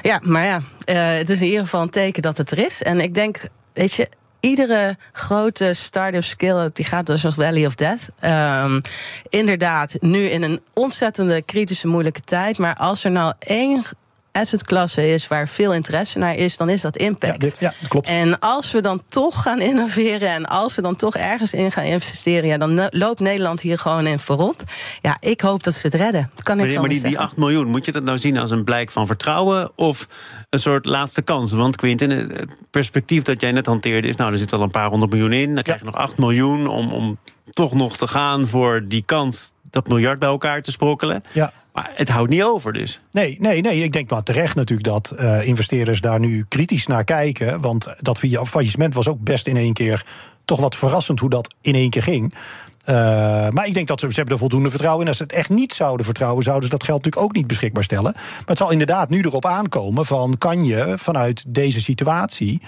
Ja, 0.03 0.21
maar 0.23 0.45
ja, 0.45 0.57
uh, 0.57 1.19
het 1.19 1.31
is 1.31 1.41
in 1.41 1.47
ieder 1.47 1.63
geval 1.63 1.83
een 1.83 1.91
teken 1.91 2.23
dat 2.23 2.37
het 2.37 2.51
er 2.51 2.59
is. 2.59 2.83
En 2.83 3.01
ik 3.01 3.15
denk, 3.15 3.49
weet 3.73 3.93
je. 3.93 4.09
Iedere 4.41 4.97
grote 5.13 5.75
start-up 5.75 6.25
skill-up 6.25 6.75
die 6.75 6.85
gaat 6.85 7.07
door 7.07 7.19
zo'n 7.19 7.33
Valley 7.33 7.67
of 7.67 7.75
Death. 7.75 8.09
Um, 8.65 8.81
inderdaad, 9.29 9.97
nu 10.01 10.25
in 10.25 10.43
een 10.43 10.61
ontzettende 10.75 11.45
kritische, 11.45 11.87
moeilijke 11.87 12.21
tijd. 12.21 12.59
Maar 12.59 12.75
als 12.75 13.05
er 13.05 13.11
nou 13.11 13.33
één 13.39 13.83
assetklasse 14.33 15.09
is 15.13 15.29
waar 15.29 15.49
veel 15.49 15.73
interesse 15.73 16.19
naar 16.19 16.35
is, 16.35 16.57
dan 16.57 16.69
is 16.69 16.81
dat 16.81 16.99
Ja, 16.99 17.07
impact. 17.07 17.41
dit, 17.41 17.57
ja, 17.61 17.73
dat 17.81 17.89
klopt. 17.89 18.09
En 18.09 18.39
als 18.39 18.71
we 18.71 18.81
dan 18.81 19.03
toch 19.07 19.43
gaan 19.43 19.61
innoveren 19.61 20.29
en 20.29 20.47
als 20.47 20.75
we 20.75 20.83
dan 20.83 20.97
toch 20.97 21.17
ergens 21.17 21.55
in 21.55 21.73
gaan 21.73 21.85
investeren, 21.85 22.49
ja, 22.49 22.59
dan 22.59 22.89
loopt 22.91 23.21
Nederland 23.21 23.61
hier 23.61 23.79
gewoon 23.79 24.07
in 24.07 24.19
voorop. 24.19 24.63
Ja, 25.03 25.17
ik 25.21 25.41
hoop 25.41 25.63
dat 25.63 25.75
we 25.75 25.81
het 25.83 25.95
redden. 25.95 26.31
Kan 26.43 26.57
ik 26.57 26.63
Maar, 26.63 26.71
zo 26.71 26.81
maar 26.81 26.89
die, 26.89 27.03
die 27.03 27.19
8 27.19 27.37
miljoen, 27.37 27.67
moet 27.67 27.85
je 27.85 27.93
dat 27.93 28.03
nou 28.03 28.19
zien 28.19 28.39
als 28.39 28.51
een 28.51 28.65
blijk 28.65 28.91
van 28.91 29.07
vertrouwen 29.07 29.71
of 29.75 30.07
een 30.51 30.59
soort 30.59 30.85
laatste 30.87 31.23
kans? 31.23 31.53
Want 31.53 31.77
Quinten, 31.77 32.11
het 32.11 32.57
perspectief 32.71 33.23
dat 33.23 33.41
jij 33.41 33.53
net 33.53 33.67
hanteerde 33.67 34.09
is, 34.09 34.17
nou, 34.17 34.33
er 34.33 34.39
zit 34.39 34.53
al 34.53 34.63
een 34.63 34.71
paar 34.71 34.89
honderd 34.89 35.11
miljoen 35.13 35.33
in. 35.33 35.55
Dan 35.55 35.63
krijg 35.63 35.79
je 35.79 35.85
nog 35.85 35.97
8 35.97 36.19
miljoen 36.19 36.67
om, 36.67 36.93
om 36.93 37.19
toch 37.51 37.73
nog 37.75 37.97
te 37.97 38.09
gaan 38.09 38.47
voor 38.47 38.85
die 38.89 39.03
kans 39.07 39.53
dat 39.71 39.89
miljard 39.89 40.19
bij 40.19 40.29
elkaar 40.29 40.63
te 40.63 40.71
sprokkelen. 40.71 41.25
Ja. 41.33 41.53
Maar 41.73 41.91
het 41.95 42.09
houdt 42.09 42.31
niet 42.31 42.43
over 42.43 42.73
dus. 42.73 43.01
Nee, 43.13 43.37
nee, 43.41 43.61
nee. 43.61 43.83
Ik 43.83 43.93
denk 43.93 44.11
maar 44.11 44.23
terecht 44.23 44.55
natuurlijk 44.55 44.89
dat 44.89 45.15
uh, 45.19 45.47
investeerders 45.47 46.01
daar 46.01 46.21
nu 46.21 46.45
kritisch 46.49 46.87
naar 46.87 47.05
kijken. 47.05 47.61
Want 47.61 47.95
dat 48.01 48.19
faillissement 48.49 48.95
was 48.95 49.09
ook 49.09 49.21
best 49.21 49.47
in 49.47 49.57
één 49.57 49.73
keer 49.73 50.05
toch 50.45 50.61
wat 50.61 50.77
verrassend 50.77 51.21
hoe 51.21 51.31
dat 51.31 51.55
in 51.61 51.75
één 51.75 51.91
keer 51.91 52.03
ging. 52.03 52.35
Uh, 52.87 52.97
maar 53.49 53.67
ik 53.67 53.75
denk 53.75 53.87
dat 53.87 54.01
ze, 54.01 54.09
ze 54.09 54.15
hebben 54.15 54.35
er 54.35 54.41
voldoende 54.41 54.71
vertrouwen 54.71 55.03
in. 55.03 55.09
Als 55.09 55.17
ze 55.17 55.23
het 55.23 55.33
echt 55.33 55.49
niet 55.49 55.73
zouden 55.73 56.05
vertrouwen, 56.05 56.43
zouden 56.43 56.65
ze 56.65 56.71
dat 56.71 56.85
geld 56.85 57.05
natuurlijk 57.05 57.25
ook 57.31 57.37
niet 57.37 57.47
beschikbaar 57.47 57.85
stellen. 57.85 58.13
Maar 58.13 58.43
het 58.45 58.59
zal 58.59 58.71
inderdaad 58.71 59.11
nu 59.11 59.21
erop 59.21 59.47
aankomen 59.47 60.07
van 60.07 60.39
kan 60.39 60.65
je 60.65 60.95
vanuit 60.97 61.45
deze 61.47 61.81
situatie 61.81 62.61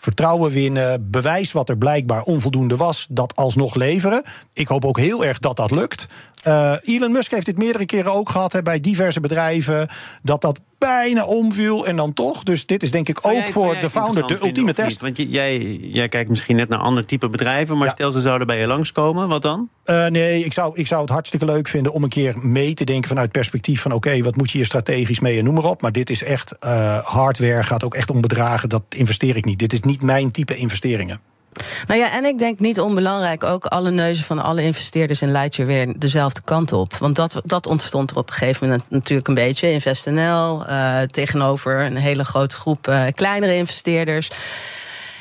vertrouwen 0.00 0.50
winnen, 0.50 1.10
bewijs 1.10 1.52
wat 1.52 1.68
er 1.68 1.78
blijkbaar 1.78 2.22
onvoldoende 2.22 2.76
was, 2.76 3.06
dat 3.10 3.36
alsnog 3.36 3.74
leveren. 3.74 4.22
Ik 4.52 4.68
hoop 4.68 4.84
ook 4.84 4.98
heel 4.98 5.24
erg 5.24 5.38
dat 5.38 5.56
dat 5.56 5.70
lukt. 5.70 6.06
Uh, 6.46 6.74
Elon 6.82 7.12
Musk 7.12 7.30
heeft 7.30 7.46
dit 7.46 7.58
meerdere 7.58 7.86
keren 7.86 8.12
ook 8.12 8.30
gehad 8.30 8.52
hè, 8.52 8.62
bij 8.62 8.80
diverse 8.80 9.20
bedrijven. 9.20 9.88
Dat 10.22 10.40
dat 10.40 10.60
bijna 10.78 11.24
omviel 11.24 11.86
en 11.86 11.96
dan 11.96 12.12
toch. 12.12 12.42
Dus 12.42 12.66
dit 12.66 12.82
is 12.82 12.90
denk 12.90 13.08
ik 13.08 13.18
ook 13.26 13.48
voor 13.48 13.76
de 13.80 13.90
founder 13.90 14.26
de 14.26 14.38
ultieme 14.42 14.74
test. 14.74 15.00
Want 15.00 15.16
jij, 15.16 15.58
jij 15.76 16.08
kijkt 16.08 16.30
misschien 16.30 16.56
net 16.56 16.68
naar 16.68 16.78
ander 16.78 17.04
type 17.06 17.28
bedrijven. 17.28 17.78
Maar 17.78 17.90
stel 17.90 18.12
ze 18.12 18.20
zouden 18.20 18.46
bij 18.46 18.58
je 18.58 18.66
langskomen, 18.66 19.28
wat 19.28 19.42
dan? 19.42 19.68
Uh, 19.84 20.06
nee, 20.06 20.44
ik 20.44 20.52
zou, 20.52 20.76
ik 20.76 20.86
zou 20.86 21.00
het 21.00 21.10
hartstikke 21.10 21.44
leuk 21.44 21.68
vinden 21.68 21.92
om 21.92 22.02
een 22.02 22.08
keer 22.08 22.38
mee 22.38 22.74
te 22.74 22.84
denken 22.84 23.08
vanuit 23.08 23.32
perspectief 23.32 23.82
van 23.82 23.92
oké, 23.92 24.22
wat 24.22 24.36
moet 24.36 24.50
je 24.50 24.56
hier 24.56 24.66
strategisch 24.66 25.20
mee 25.20 25.38
en 25.38 25.44
noem 25.44 25.54
maar 25.54 25.64
op. 25.64 25.82
Maar 25.82 25.92
dit 25.92 26.10
is 26.10 26.22
echt 26.22 26.54
uh, 26.64 26.98
hardware, 26.98 27.62
gaat 27.62 27.84
ook 27.84 27.94
echt 27.94 28.10
om 28.10 28.20
bedragen. 28.20 28.68
Dat 28.68 28.82
investeer 28.88 29.36
ik 29.36 29.44
niet. 29.44 29.58
Dit 29.58 29.72
is 29.72 29.80
niet 29.80 30.02
mijn 30.02 30.30
type 30.30 30.56
investeringen. 30.56 31.20
Nou 31.86 32.00
ja, 32.00 32.12
en 32.12 32.24
ik 32.24 32.38
denk 32.38 32.58
niet 32.58 32.80
onbelangrijk 32.80 33.44
ook 33.44 33.64
alle 33.64 33.90
neuzen 33.90 34.24
van 34.24 34.38
alle 34.38 34.62
investeerders 34.62 35.22
in 35.22 35.32
Lightyear 35.32 35.68
weer 35.68 35.98
dezelfde 35.98 36.40
kant 36.44 36.72
op. 36.72 36.96
Want 36.96 37.16
dat, 37.16 37.40
dat 37.44 37.66
ontstond 37.66 38.10
er 38.10 38.16
op 38.16 38.28
een 38.28 38.34
gegeven 38.34 38.68
moment 38.68 38.90
natuurlijk 38.90 39.28
een 39.28 39.34
beetje. 39.34 39.72
InvestNL 39.72 40.66
uh, 40.68 41.00
tegenover 41.00 41.80
een 41.80 41.96
hele 41.96 42.24
grote 42.24 42.56
groep 42.56 42.88
uh, 42.88 43.04
kleinere 43.14 43.56
investeerders. 43.56 44.30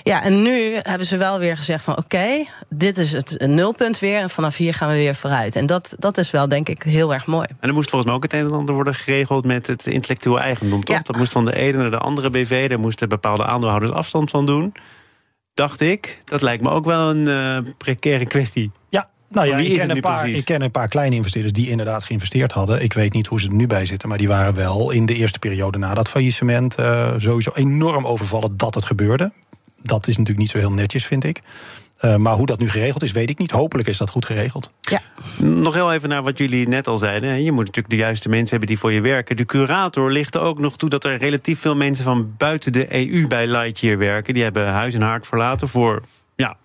Ja, 0.04 0.24
en 0.24 0.42
nu 0.42 0.80
hebben 0.82 1.08
ze 1.08 1.18
wel 1.18 1.40
weer 1.40 1.56
gezegd 1.56 1.84
van 1.84 1.98
oké, 1.98 2.46
dit 2.70 2.98
is 2.98 3.12
het 3.12 3.38
nulpunt 3.40 4.00
weer 4.00 4.20
en 4.20 4.30
vanaf 4.30 4.58
hier 4.58 4.74
gaan 4.74 4.90
we 4.90 4.96
weer 4.96 5.16
vooruit. 5.16 5.56
En 5.56 5.66
dat, 5.66 5.96
dat 5.98 6.18
is 6.18 6.32
wel 6.32 6.48
denk 6.48 6.70
ik 6.70 6.84
heel 6.84 7.14
erg 7.14 7.26
mooi. 7.26 7.48
En 7.60 7.68
er 7.68 7.74
moest 7.74 7.90
volgens 7.90 8.06
mij 8.06 8.16
ook 8.16 8.24
het 8.24 8.34
een 8.34 8.46
en 8.46 8.52
ander 8.52 8.76
worden 8.76 8.96
geregeld 8.96 9.46
met 9.46 9.68
het 9.68 9.86
intellectueel 9.86 10.40
eigendom, 10.40 10.84
toch? 10.84 10.96
Ja. 10.96 11.02
Dat 11.06 11.18
moest 11.18 11.32
van 11.32 11.46
de 11.46 11.56
ene 11.56 11.78
naar 11.78 11.92
de 11.92 11.98
andere 11.98 12.30
BV, 12.30 12.70
daar 12.70 12.80
moesten 12.80 13.10
bepaalde 13.10 13.46
aandeelhouders 13.46 13.92
afstand 13.92 14.30
van 14.30 14.46
doen 14.46 14.74
dacht 15.60 15.82
ik. 15.82 16.20
Dat 16.24 16.42
lijkt 16.42 16.64
me 16.64 16.70
ook 16.70 16.86
wel 16.86 17.10
een 17.10 17.28
uh, 17.28 17.72
precaire 17.78 18.26
kwestie. 18.26 18.72
Ja, 18.90 19.10
nou 19.28 19.48
ja, 19.48 19.58
ik 19.58 19.78
ken, 19.78 19.90
een 19.90 20.02
paar, 20.02 20.30
ik 20.30 20.46
ken 20.46 20.62
een 20.62 20.72
paar 20.72 20.88
kleine 20.88 21.16
investeerders 21.16 21.54
die 21.54 21.70
inderdaad 21.70 22.04
geïnvesteerd 22.04 22.52
hadden. 22.52 22.82
Ik 22.82 22.94
weet 22.94 23.14
niet 23.14 23.28
hoe 23.28 23.40
ze 23.40 23.48
er 23.48 23.54
nu 23.54 23.68
bij 23.68 23.86
zitten, 23.86 24.10
maar 24.10 24.18
die 24.18 24.28
waren 24.28 24.56
wel 24.56 24.92
in 24.92 25.06
de 25.06 25.16
eerste 25.16 25.40
periode 25.40 25.78
na 25.78 25.94
dat 25.94 26.10
faillissement 26.10 26.80
uh, 26.80 27.14
sowieso 27.18 27.52
enorm 27.54 28.08
overvallen 28.08 28.58
dat 28.58 28.76
het 28.76 28.86
gebeurde. 28.86 29.32
Dat 29.82 30.08
is 30.08 30.18
natuurlijk 30.18 30.40
niet 30.40 30.50
zo 30.50 30.58
heel 30.58 30.72
netjes, 30.72 31.06
vind 31.06 31.24
ik. 31.24 31.40
Uh, 32.02 32.16
maar 32.16 32.36
hoe 32.36 32.46
dat 32.46 32.60
nu 32.60 32.70
geregeld 32.70 33.04
is, 33.04 33.12
weet 33.12 33.30
ik 33.30 33.38
niet. 33.38 33.52
Hopelijk 33.52 33.88
is 33.88 33.98
dat 33.98 34.10
goed 34.10 34.26
geregeld. 34.26 34.72
Ja. 34.82 35.02
Nog 35.38 35.74
heel 35.74 35.94
even 35.94 36.10
naar 36.10 36.24
wat 36.24 36.38
jullie 36.38 36.68
net 36.68 36.88
al 36.88 36.98
zeiden. 36.98 37.44
Je 37.44 37.52
moet 37.52 37.66
natuurlijk 37.66 37.90
de 37.90 37.96
juiste 37.96 38.30
mensen 38.30 38.50
hebben 38.50 38.68
die 38.68 38.80
voor 38.80 38.92
je 38.92 39.02
werken. 39.02 39.38
De 39.38 39.46
curator 39.46 40.12
ligt 40.12 40.36
er 40.36 40.42
ook 40.42 40.60
nog 40.60 40.78
toe 40.78 40.90
dat 40.90 41.04
er 41.04 41.18
relatief 41.18 41.60
veel 41.60 41.76
mensen 41.76 42.04
van 42.06 42.34
buiten 42.38 42.72
de 42.72 43.14
EU 43.14 43.28
bij 43.28 43.48
Lightyear 43.48 43.98
werken. 43.98 44.34
Die 44.34 44.44
hebben 44.44 44.68
huis 44.68 44.94
en 44.94 45.02
hart 45.02 45.28
verlaten 45.28 45.68
voor, 45.68 46.04
ja, 46.36 46.58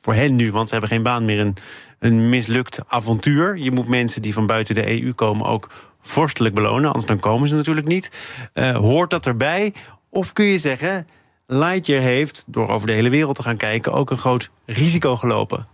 voor 0.00 0.14
hen 0.14 0.36
nu, 0.36 0.52
want 0.52 0.68
ze 0.68 0.74
hebben 0.74 0.92
geen 0.92 1.02
baan 1.02 1.24
meer. 1.24 1.40
Een, 1.40 1.56
een 1.98 2.28
mislukt 2.28 2.80
avontuur. 2.88 3.56
Je 3.56 3.70
moet 3.70 3.88
mensen 3.88 4.22
die 4.22 4.32
van 4.32 4.46
buiten 4.46 4.74
de 4.74 5.02
EU 5.02 5.12
komen 5.12 5.46
ook 5.46 5.70
vorstelijk 6.02 6.54
belonen, 6.54 6.86
anders 6.86 7.06
dan 7.06 7.20
komen 7.20 7.48
ze 7.48 7.54
natuurlijk 7.54 7.86
niet. 7.86 8.10
Uh, 8.54 8.76
hoort 8.76 9.10
dat 9.10 9.26
erbij? 9.26 9.74
Of 10.10 10.32
kun 10.32 10.44
je 10.44 10.58
zeggen 10.58 11.06
Lightyear 11.52 12.02
heeft, 12.02 12.44
door 12.46 12.68
over 12.68 12.86
de 12.86 12.92
hele 12.92 13.10
wereld 13.10 13.36
te 13.36 13.42
gaan 13.42 13.56
kijken, 13.56 13.92
ook 13.92 14.10
een 14.10 14.18
groot 14.18 14.50
risico 14.66 15.16
gelopen. 15.16 15.66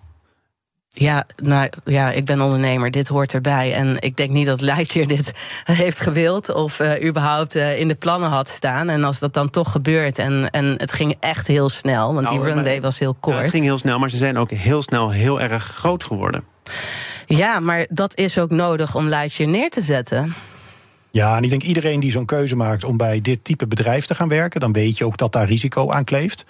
Ja, 0.88 1.26
nou 1.42 1.68
ja, 1.85 2.11
ik 2.12 2.25
ben 2.25 2.40
ondernemer. 2.40 2.90
Dit 2.90 3.09
hoort 3.09 3.35
erbij. 3.35 3.75
En 3.75 3.97
ik 4.00 4.16
denk 4.16 4.30
niet 4.30 4.47
dat 4.47 4.61
Lightyear 4.61 5.09
dit 5.09 5.33
heeft 5.64 6.00
gewild 6.00 6.54
of 6.54 6.80
uh, 6.80 7.04
überhaupt 7.04 7.56
uh, 7.56 7.80
in 7.80 7.88
de 7.88 7.95
plannen 7.95 8.28
had 8.28 8.49
staan. 8.49 8.88
En 8.88 9.04
als 9.04 9.18
dat 9.18 9.35
dan 9.35 9.50
toch 9.50 9.73
gebeurt 9.73 10.18
en, 10.18 10.50
en 10.50 10.75
het 10.76 10.92
ging 10.92 11.16
echt 11.21 11.47
heel 11.47 11.68
snel, 11.68 12.14
want 12.14 12.26
nou, 12.26 12.38
die 12.38 12.52
runway 12.52 12.80
was 12.80 12.99
heel 12.99 13.16
kort. 13.21 13.37
Ja, 13.37 13.42
het 13.42 13.50
ging 13.50 13.64
heel 13.64 13.78
snel, 13.78 13.99
maar 13.99 14.11
ze 14.11 14.16
zijn 14.16 14.38
ook 14.38 14.50
heel 14.50 14.83
snel 14.83 15.11
heel 15.11 15.40
erg 15.40 15.64
groot 15.64 16.04
geworden. 16.04 16.45
Ja, 17.26 17.61
maar 17.61 17.87
dat 17.88 18.16
is 18.16 18.38
ook 18.38 18.50
nodig 18.50 18.95
om 18.95 19.09
Lightyear 19.09 19.50
neer 19.50 19.71
te 19.71 19.80
zetten. 19.80 20.35
Ja, 21.16 21.37
en 21.37 21.42
ik 21.42 21.50
denk 21.50 21.62
iedereen 21.62 22.00
die 22.00 22.11
zo'n 22.11 22.25
keuze 22.25 22.56
maakt 22.56 22.85
om 22.85 22.96
bij 22.96 23.20
dit 23.20 23.44
type 23.44 23.66
bedrijf 23.66 24.06
te 24.06 24.14
gaan 24.14 24.28
werken, 24.28 24.61
dan 24.61 24.73
weet 24.73 24.99
je 24.99 25.04
ook 25.04 25.16
dat 25.16 25.32
daar 25.32 25.46
risico 25.46 25.90
aan 25.90 26.04
kleeft. 26.04 26.44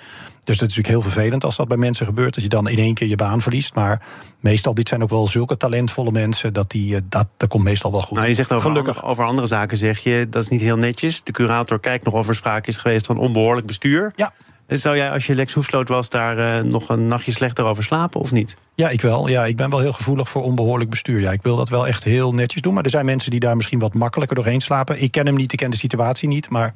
Dus 0.45 0.59
dat 0.59 0.69
is 0.69 0.77
natuurlijk 0.77 0.89
heel 0.89 1.01
vervelend 1.13 1.45
als 1.45 1.57
dat 1.57 1.69
bij 1.69 1.77
mensen 1.77 2.07
gebeurt, 2.07 2.35
dat 2.35 2.43
je 2.43 2.49
dan 2.49 2.69
in 2.69 2.79
één 2.79 2.95
keer 2.95 3.09
je 3.09 3.17
baan 3.17 3.41
verliest. 3.41 3.75
Maar 3.75 4.03
meestal, 4.41 4.75
dit 4.75 4.89
zijn 4.89 5.03
ook 5.03 5.11
wel 5.11 5.29
zulke 5.29 5.57
talentvolle 5.57 6.11
mensen, 6.11 6.53
dat, 6.53 6.71
die, 6.71 6.97
eh, 6.97 7.03
dat, 7.09 7.27
dat 7.37 7.49
komt 7.49 7.65
meestal 7.65 7.91
wel 7.91 8.01
goed. 8.01 8.17
Nou, 8.17 8.29
je 8.29 8.35
zegt 8.35 8.53
over, 8.53 8.69
Gelukkig. 8.69 8.95
Andere, 8.95 9.11
over 9.11 9.25
andere 9.25 9.47
zaken, 9.47 9.77
zeg 9.77 9.99
je, 9.99 10.27
dat 10.31 10.43
is 10.43 10.49
niet 10.49 10.61
heel 10.61 10.77
netjes. 10.77 11.23
De 11.23 11.33
curator 11.33 11.81
kijkt 11.81 12.05
nog 12.05 12.15
of 12.15 12.29
er 12.29 12.35
sprake 12.35 12.69
is 12.69 12.77
geweest 12.77 13.07
van 13.07 13.19
onbehoorlijk 13.19 13.67
bestuur. 13.67 14.13
Ja. 14.17 14.33
Zou 14.69 14.97
jij, 14.97 15.11
als 15.11 15.27
je 15.27 15.35
Lex 15.35 15.53
Hoefsloot 15.55 15.89
was, 15.89 16.11
daar 16.11 16.39
uh, 16.39 16.71
nog 16.71 16.89
een 16.89 17.07
nachtje 17.07 17.33
slechter 17.33 17.65
over 17.65 17.85
slapen 17.85 18.21
of 18.21 18.33
niet? 18.33 18.57
Ja, 18.75 18.89
ik 18.89 19.01
wel. 19.01 19.29
Ja, 19.29 19.45
ik 19.45 19.57
ben 19.57 19.71
wel 19.71 19.79
heel 19.79 19.93
gevoelig 19.93 20.29
voor 20.29 20.43
onbehoorlijk 20.43 20.91
bestuur. 20.91 21.21
Ja, 21.21 21.33
ik 21.33 21.43
wil 21.43 21.57
dat 21.57 21.69
wel 21.69 21.87
echt 21.87 22.05
heel 22.05 22.35
netjes 22.35 22.63
doen. 22.63 22.75
Maar 22.75 22.85
er 22.85 22.91
zijn 22.91 23.05
mensen 23.05 23.31
die 23.31 23.41
daar 23.41 23.57
misschien 23.57 23.79
wat 23.79 23.95
makkelijker 23.95 24.37
doorheen 24.37 24.61
slapen. 24.61 25.03
Ik 25.03 25.11
ken 25.11 25.27
hem 25.27 25.35
niet, 25.35 25.53
ik 25.53 25.59
ken 25.59 25.71
de 25.71 25.77
situatie 25.77 26.29
niet. 26.29 26.51
Maar 26.51 26.75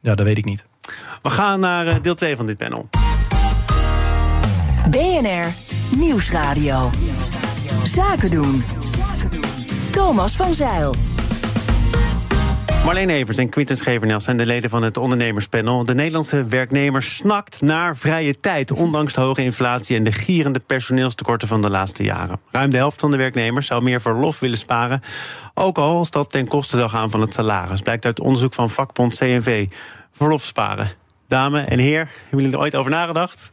ja, 0.00 0.14
dat 0.14 0.26
weet 0.26 0.38
ik 0.38 0.44
niet. 0.44 0.64
We 1.22 1.30
gaan 1.30 1.60
naar 1.60 1.86
uh, 1.86 1.94
deel 2.02 2.14
2 2.14 2.36
van 2.36 2.46
dit 2.46 2.58
panel. 2.58 2.88
BNR 4.90 5.46
Nieuwsradio. 5.96 6.90
Zaken 7.82 8.30
doen. 8.30 8.64
Thomas 9.90 10.36
van 10.36 10.54
Zeil. 10.54 10.94
Marleen 12.84 13.10
Evers 13.10 13.38
en 13.38 13.48
Quinten 13.48 13.76
Schevernels 13.76 14.24
zijn 14.24 14.36
de 14.36 14.46
leden 14.46 14.70
van 14.70 14.82
het 14.82 14.96
ondernemerspanel. 14.96 15.84
De 15.84 15.94
Nederlandse 15.94 16.44
werknemer 16.44 17.02
snakt 17.02 17.60
naar 17.60 17.96
vrije 17.96 18.40
tijd... 18.40 18.72
ondanks 18.72 19.14
de 19.14 19.20
hoge 19.20 19.42
inflatie 19.42 19.96
en 19.96 20.04
de 20.04 20.12
gierende 20.12 20.58
personeelstekorten 20.58 21.48
van 21.48 21.60
de 21.60 21.70
laatste 21.70 22.02
jaren. 22.02 22.40
Ruim 22.50 22.70
de 22.70 22.76
helft 22.76 23.00
van 23.00 23.10
de 23.10 23.16
werknemers 23.16 23.66
zou 23.66 23.82
meer 23.82 24.00
verlof 24.00 24.38
willen 24.38 24.58
sparen... 24.58 25.02
ook 25.54 25.78
al 25.78 25.96
als 25.96 26.10
dat 26.10 26.30
ten 26.30 26.48
koste 26.48 26.76
zou 26.76 26.88
gaan 26.88 27.10
van 27.10 27.20
het 27.20 27.34
salaris. 27.34 27.80
Blijkt 27.80 28.04
uit 28.04 28.20
onderzoek 28.20 28.54
van 28.54 28.70
vakbond 28.70 29.16
CNV. 29.16 29.66
Verlof 30.12 30.42
sparen. 30.42 30.90
Dame 31.28 31.60
en 31.60 31.78
heer, 31.78 32.08
hebben 32.20 32.38
jullie 32.38 32.52
er 32.52 32.58
ooit 32.58 32.76
over 32.76 32.90
nagedacht? 32.90 33.52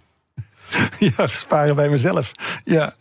Ja, 1.00 1.28
sparen 1.28 1.76
bij 1.76 1.90
mezelf. 1.90 2.32
Ja. 2.64 2.94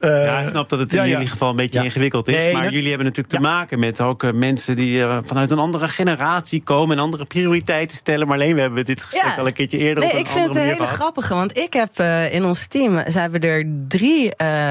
Uh, 0.00 0.24
ja, 0.24 0.38
ik 0.38 0.48
snap 0.48 0.68
dat 0.68 0.78
het 0.78 0.92
in 0.92 0.98
ja, 0.98 1.06
jullie 1.06 1.26
geval 1.26 1.50
een 1.50 1.56
beetje 1.56 1.84
ingewikkeld 1.84 2.28
is. 2.28 2.52
maar 2.52 2.72
jullie 2.72 2.88
hebben 2.88 3.06
natuurlijk 3.06 3.34
te 3.34 3.40
maken 3.40 3.78
met 3.78 4.00
ook 4.00 4.22
uh, 4.22 4.32
mensen 4.32 4.76
die 4.76 4.98
uh, 4.98 5.18
vanuit 5.24 5.50
een 5.50 5.58
andere 5.58 5.88
generatie 5.88 6.62
komen 6.62 6.96
en 6.96 7.02
andere 7.02 7.24
prioriteiten 7.24 7.96
stellen. 7.96 8.26
Maar 8.26 8.36
alleen 8.36 8.54
we 8.54 8.60
hebben 8.60 8.84
dit 8.84 9.02
gesprek 9.02 9.38
al 9.38 9.46
een 9.46 9.52
keertje 9.52 9.78
eerder 9.78 10.02
nee, 10.02 10.12
op 10.12 10.18
een 10.18 10.24
ik 10.24 10.28
vind 10.28 10.46
het 10.46 10.56
een 10.56 10.62
hele 10.62 10.74
gehad. 10.74 10.90
grappige, 10.90 11.34
want 11.34 11.58
ik 11.58 11.72
heb 11.72 11.98
in 12.32 12.44
ons 12.44 12.66
team, 12.66 13.10
ze 13.10 13.18
hebben 13.18 13.40
er 13.40 13.66
drie 13.88 14.30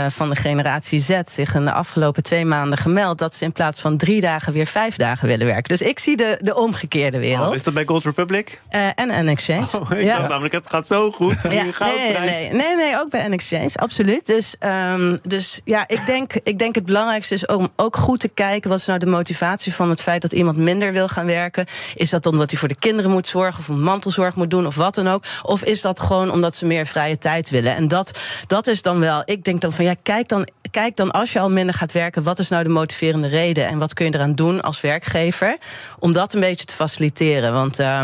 van 0.09 0.29
de 0.29 0.35
generatie 0.35 0.99
Z 0.99 1.21
zich 1.25 1.55
in 1.55 1.65
de 1.65 1.71
afgelopen 1.71 2.23
twee 2.23 2.45
maanden 2.45 2.77
gemeld 2.77 3.17
dat 3.17 3.35
ze 3.35 3.43
in 3.43 3.51
plaats 3.51 3.81
van 3.81 3.97
drie 3.97 4.21
dagen 4.21 4.53
weer 4.53 4.65
vijf 4.65 4.95
dagen 4.95 5.27
willen 5.27 5.45
werken. 5.45 5.77
Dus 5.77 5.87
ik 5.87 5.99
zie 5.99 6.17
de, 6.17 6.39
de 6.41 6.55
omgekeerde 6.55 7.19
wereld. 7.19 7.47
Oh, 7.47 7.55
is 7.55 7.63
dat 7.63 7.73
bij 7.73 7.85
Gold 7.85 8.03
Republic? 8.03 8.61
en 8.69 9.25
NXChange. 9.25 9.67
Oh, 9.79 9.91
ik 9.91 10.03
ja. 10.03 10.27
namelijk, 10.27 10.53
het 10.53 10.69
gaat 10.69 10.87
zo 10.87 11.11
goed. 11.11 11.35
Ja. 11.43 11.63
Nee, 11.79 12.17
nee, 12.19 12.49
nee, 12.49 12.75
nee, 12.75 12.99
ook 12.99 13.09
bij 13.09 13.27
NXChange, 13.27 13.75
absoluut. 13.75 14.25
Dus 14.25 14.55
um, 14.59 15.19
dus 15.27 15.59
ja, 15.63 15.87
ik 15.87 16.05
denk, 16.05 16.33
ik 16.33 16.59
denk 16.59 16.75
het 16.75 16.85
belangrijkste 16.85 17.33
is 17.33 17.45
om 17.45 17.69
ook 17.75 17.95
goed 17.95 18.19
te 18.19 18.27
kijken... 18.27 18.69
wat 18.69 18.79
is 18.79 18.85
nou 18.85 18.99
de 18.99 19.05
motivatie 19.05 19.73
van 19.73 19.89
het 19.89 20.01
feit 20.01 20.21
dat 20.21 20.33
iemand 20.33 20.57
minder 20.57 20.91
wil 20.91 21.07
gaan 21.07 21.25
werken. 21.25 21.65
Is 21.95 22.09
dat 22.09 22.25
omdat 22.25 22.49
hij 22.49 22.59
voor 22.59 22.67
de 22.67 22.75
kinderen 22.75 23.11
moet 23.11 23.27
zorgen... 23.27 23.59
of 23.59 23.67
een 23.67 23.81
mantelzorg 23.81 24.35
moet 24.35 24.49
doen 24.49 24.65
of 24.67 24.75
wat 24.75 24.95
dan 24.95 25.07
ook? 25.07 25.23
Of 25.43 25.63
is 25.63 25.81
dat 25.81 25.99
gewoon 25.99 26.31
omdat 26.31 26.55
ze 26.55 26.65
meer 26.65 26.85
vrije 26.85 27.17
tijd 27.17 27.49
willen? 27.49 27.75
En 27.75 27.87
dat, 27.87 28.19
dat 28.47 28.67
is 28.67 28.81
dan 28.81 28.99
wel... 28.99 29.21
Ik 29.25 29.43
denk 29.43 29.61
dan 29.61 29.73
van, 29.73 29.85
ja, 29.85 29.95
kijk 30.03 30.27
dan, 30.27 30.47
kijk 30.75 30.95
dan 30.95 31.11
als 31.11 31.33
je 31.33 31.39
al 31.39 31.49
minder 31.49 31.75
gaat 31.75 31.91
werken... 31.91 32.23
wat 32.23 32.39
is 32.39 32.49
nou 32.49 32.63
de 32.63 32.69
motiverende 32.69 33.27
reden? 33.27 33.67
En 33.67 33.77
wat 33.77 33.93
kun 33.93 34.05
je 34.05 34.13
eraan 34.13 34.35
doen 34.35 34.61
als 34.61 34.81
werkgever... 34.81 35.57
om 35.99 36.13
dat 36.13 36.33
een 36.33 36.39
beetje 36.39 36.65
te 36.65 36.73
faciliteren? 36.73 37.53
Want 37.53 37.79
uh, 37.79 38.01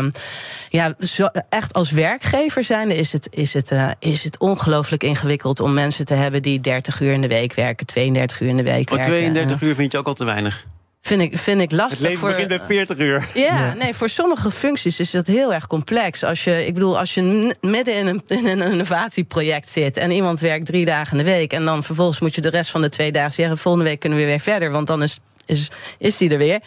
ja, 0.68 0.94
zo, 0.98 1.28
echt 1.48 1.72
als 1.72 1.90
werkgever 1.90 2.64
zijn 2.64 2.90
is 2.90 3.12
het, 3.12 3.28
is 3.30 3.54
het, 3.54 3.70
uh, 3.70 3.90
is 3.98 4.24
het 4.24 4.38
ongelooflijk 4.38 5.02
ingewikkeld... 5.02 5.60
om 5.60 5.74
mensen 5.74 6.04
te 6.04 6.14
hebben 6.14 6.42
die 6.42 6.60
30 6.60 7.00
uur 7.00 7.12
in 7.12 7.20
de 7.20 7.28
week 7.28 7.54
werken, 7.54 7.86
32 7.86 8.40
uur 8.40 8.48
in 8.48 8.56
de 8.56 8.62
week 8.62 8.90
oh, 8.90 8.96
werken. 8.96 9.12
32 9.12 9.62
uur 9.62 9.74
vind 9.74 9.92
je 9.92 9.98
ook 9.98 10.06
al 10.06 10.14
te 10.14 10.24
weinig? 10.24 10.66
Vind 11.02 11.20
ik, 11.20 11.38
vind 11.38 11.60
ik 11.60 11.72
lastig. 11.72 11.98
Het 11.98 12.06
leven 12.06 12.20
voor, 12.20 12.28
begint 12.28 12.48
bij 12.48 12.60
40 12.66 12.98
uur. 12.98 13.28
Ja, 13.34 13.74
nee, 13.74 13.94
voor 13.94 14.08
sommige 14.08 14.50
functies 14.50 15.00
is 15.00 15.10
dat 15.10 15.26
heel 15.26 15.54
erg 15.54 15.66
complex. 15.66 16.24
Als 16.24 16.44
je, 16.44 16.66
ik 16.66 16.74
bedoel, 16.74 16.98
als 16.98 17.14
je 17.14 17.54
midden 17.60 17.94
in 17.94 18.06
een, 18.06 18.22
in 18.26 18.46
een 18.46 18.72
innovatieproject 18.72 19.68
zit 19.68 19.96
en 19.96 20.10
iemand 20.10 20.40
werkt 20.40 20.66
drie 20.66 20.84
dagen 20.84 21.18
in 21.18 21.24
de 21.24 21.30
week 21.30 21.52
en 21.52 21.64
dan 21.64 21.82
vervolgens 21.82 22.20
moet 22.20 22.34
je 22.34 22.40
de 22.40 22.50
rest 22.50 22.70
van 22.70 22.82
de 22.82 22.88
twee 22.88 23.12
dagen 23.12 23.32
zeggen: 23.32 23.58
volgende 23.58 23.86
week 23.86 24.00
kunnen 24.00 24.18
we 24.18 24.24
weer 24.24 24.40
verder, 24.40 24.70
want 24.70 24.86
dan 24.86 25.02
is 25.02 25.18
is, 25.46 25.70
is 25.98 26.16
die 26.16 26.30
er 26.30 26.38
weer. 26.38 26.60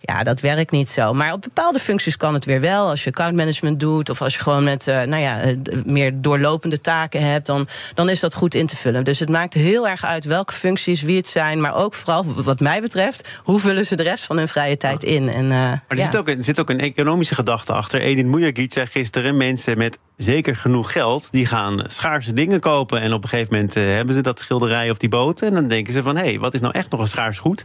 Ja, 0.00 0.22
dat 0.22 0.40
werkt 0.40 0.70
niet 0.70 0.88
zo. 0.88 1.14
Maar 1.14 1.32
op 1.32 1.42
bepaalde 1.42 1.78
functies 1.78 2.16
kan 2.16 2.34
het 2.34 2.44
weer 2.44 2.60
wel. 2.60 2.88
Als 2.88 3.04
je 3.04 3.10
accountmanagement 3.10 3.80
doet 3.80 4.10
of 4.10 4.22
als 4.22 4.34
je 4.34 4.40
gewoon 4.40 4.64
met 4.64 4.86
uh, 4.86 5.02
nou 5.02 5.22
ja, 5.22 5.44
uh, 5.44 5.56
meer 5.84 6.12
doorlopende 6.14 6.80
taken 6.80 7.30
hebt, 7.30 7.46
dan, 7.46 7.68
dan 7.94 8.08
is 8.08 8.20
dat 8.20 8.34
goed 8.34 8.54
in 8.54 8.66
te 8.66 8.76
vullen. 8.76 9.04
Dus 9.04 9.18
het 9.18 9.28
maakt 9.28 9.54
heel 9.54 9.88
erg 9.88 10.04
uit 10.04 10.24
welke 10.24 10.52
functies, 10.52 11.02
wie 11.02 11.16
het 11.16 11.26
zijn, 11.26 11.60
maar 11.60 11.74
ook 11.74 11.94
vooral 11.94 12.24
wat 12.34 12.60
mij 12.60 12.80
betreft, 12.80 13.40
hoe 13.42 13.60
vullen 13.60 13.86
ze 13.86 13.96
de 13.96 14.02
rest 14.02 14.24
van 14.24 14.36
hun 14.36 14.48
vrije 14.48 14.76
tijd 14.76 15.02
in. 15.02 15.28
En, 15.28 15.44
uh, 15.44 15.50
maar 15.50 15.82
er, 15.88 15.96
ja. 15.96 16.04
zit 16.04 16.16
ook, 16.16 16.28
er 16.28 16.44
zit 16.44 16.60
ook 16.60 16.70
een 16.70 16.80
economische 16.80 17.34
gedachte 17.34 17.72
achter. 17.72 18.00
Edith 18.00 18.26
Mujagic 18.26 18.72
zei 18.72 18.86
gisteren: 18.86 19.36
mensen 19.36 19.78
met 19.78 19.98
zeker 20.16 20.56
genoeg 20.56 20.92
geld, 20.92 21.28
die 21.30 21.46
gaan 21.46 21.84
schaarse 21.86 22.32
dingen 22.32 22.60
kopen. 22.60 23.00
En 23.00 23.12
op 23.12 23.22
een 23.22 23.28
gegeven 23.28 23.54
moment 23.54 23.74
hebben 23.74 24.14
ze 24.14 24.20
dat 24.20 24.38
schilderij 24.38 24.90
of 24.90 24.98
die 24.98 25.08
boot. 25.08 25.42
En 25.42 25.54
dan 25.54 25.68
denken 25.68 25.92
ze 25.92 26.02
van 26.02 26.16
hé, 26.16 26.24
hey, 26.24 26.38
wat 26.38 26.54
is 26.54 26.60
nou 26.60 26.74
echt 26.74 26.90
nog 26.90 27.00
een 27.00 27.08
schaars 27.08 27.38
goed? 27.38 27.64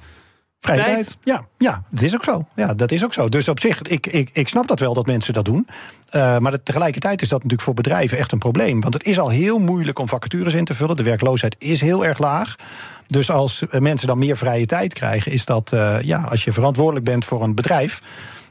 Vrije 0.60 0.84
tijd. 0.84 0.94
tijd. 0.94 1.18
Ja, 1.24 1.46
ja, 1.58 1.84
dat 1.90 2.02
is 2.04 2.16
ook 2.16 2.24
zo. 2.24 2.46
Ja, 2.56 2.74
dat 2.74 2.92
is 2.92 3.04
ook 3.04 3.14
zo. 3.14 3.30
Dus 3.30 3.48
op 3.48 3.60
zich, 3.60 3.82
ik, 3.82 4.08
ik, 4.08 4.30
ik 4.34 4.48
snap 4.48 4.68
dat 4.68 4.80
wel 4.80 4.94
dat 4.94 5.06
mensen 5.06 5.34
dat 5.34 5.46
doen. 5.46 5.68
Uh, 6.16 6.38
maar 6.38 6.52
dat, 6.52 6.66
tegelijkertijd 6.66 7.22
is 7.22 7.28
dat 7.28 7.38
natuurlijk 7.38 7.64
voor 7.64 7.74
bedrijven 7.74 8.18
echt 8.18 8.32
een 8.32 8.40
probleem. 8.40 8.82
Want 8.82 8.94
het 8.94 9.04
is 9.04 9.20
al 9.20 9.30
heel 9.30 9.60
moeilijk 9.60 10.00
om 10.00 10.08
vacatures 10.08 10.54
in 10.54 10.66
te 10.66 10.74
vullen. 10.74 10.96
De 10.96 11.04
werkloosheid 11.04 11.56
is 11.60 11.82
heel 11.82 12.06
erg 12.06 12.18
laag. 12.18 12.56
Dus 13.08 13.32
als 13.32 13.64
mensen 13.70 14.08
dan 14.08 14.18
meer 14.18 14.38
vrije 14.38 14.66
tijd 14.66 14.94
krijgen, 14.94 15.32
is 15.32 15.46
dat, 15.46 15.72
uh, 15.74 16.02
ja, 16.02 16.22
als 16.22 16.44
je 16.44 16.54
verantwoordelijk 16.54 17.06
bent 17.06 17.26
voor 17.26 17.44
een 17.44 17.56
bedrijf 17.56 18.02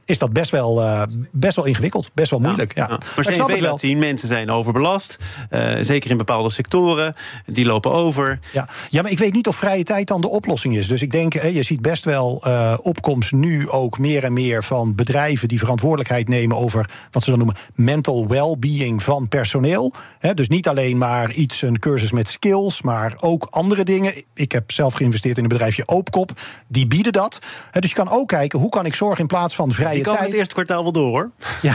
is 0.06 0.18
dat 0.18 0.32
best 0.32 0.50
wel, 0.50 0.82
uh, 0.82 1.02
best 1.32 1.56
wel 1.56 1.64
ingewikkeld, 1.64 2.10
best 2.14 2.30
wel 2.30 2.40
moeilijk. 2.40 2.74
Ja, 2.74 2.86
ja. 2.88 2.98
Maar 3.16 3.24
CV 3.24 3.38
laat 3.38 3.60
wel. 3.60 3.78
zien, 3.78 3.98
mensen 3.98 4.28
zijn 4.28 4.50
overbelast. 4.50 5.16
Uh, 5.50 5.76
zeker 5.80 6.10
in 6.10 6.16
bepaalde 6.16 6.50
sectoren. 6.50 7.14
Die 7.46 7.64
lopen 7.64 7.92
over. 7.92 8.38
Ja. 8.52 8.68
ja, 8.90 9.02
maar 9.02 9.10
ik 9.10 9.18
weet 9.18 9.32
niet 9.32 9.46
of 9.46 9.56
vrije 9.56 9.84
tijd 9.84 10.06
dan 10.06 10.20
de 10.20 10.28
oplossing 10.28 10.76
is. 10.76 10.88
Dus 10.88 11.02
ik 11.02 11.10
denk, 11.10 11.32
je 11.32 11.62
ziet 11.62 11.82
best 11.82 12.04
wel 12.04 12.42
uh, 12.46 12.74
opkomst 12.82 13.32
nu 13.32 13.68
ook 13.68 13.98
meer 13.98 14.24
en 14.24 14.32
meer 14.32 14.64
van 14.64 14.94
bedrijven 14.94 15.48
die 15.48 15.58
verantwoordelijkheid 15.58 16.28
nemen 16.28 16.56
over 16.56 16.90
wat 17.10 17.22
ze 17.22 17.30
dan 17.30 17.38
noemen 17.38 17.56
mental 17.74 18.26
well-being 18.26 19.02
van 19.02 19.28
personeel. 19.28 19.92
He, 20.18 20.34
dus 20.34 20.48
niet 20.48 20.68
alleen 20.68 20.98
maar 20.98 21.32
iets, 21.32 21.62
een 21.62 21.78
cursus 21.78 22.12
met 22.12 22.28
skills, 22.28 22.82
maar 22.82 23.14
ook 23.20 23.46
andere 23.50 23.84
dingen. 23.84 24.12
Ik 24.34 24.52
heb 24.52 24.70
zelf 24.70 24.94
geïnvesteerd 24.94 25.36
in 25.36 25.42
een 25.42 25.48
bedrijfje 25.48 25.88
Oopkop. 25.88 26.30
Die 26.68 26.86
bieden 26.86 27.12
dat. 27.12 27.38
He, 27.70 27.80
dus 27.80 27.90
je 27.90 27.96
kan 27.96 28.08
ook 28.08 28.28
kijken, 28.28 28.58
hoe 28.58 28.68
kan 28.68 28.86
ik 28.86 28.94
zorgen 28.94 29.20
in 29.20 29.26
plaats 29.26 29.54
van 29.54 29.72
vrije 29.72 29.95
je 29.96 30.02
kan 30.02 30.14
tijd. 30.14 30.26
het 30.26 30.36
eerste 30.36 30.54
kwartaal 30.54 30.82
wel 30.82 30.92
door, 30.92 31.08
hoor. 31.08 31.30
Ja. 31.62 31.74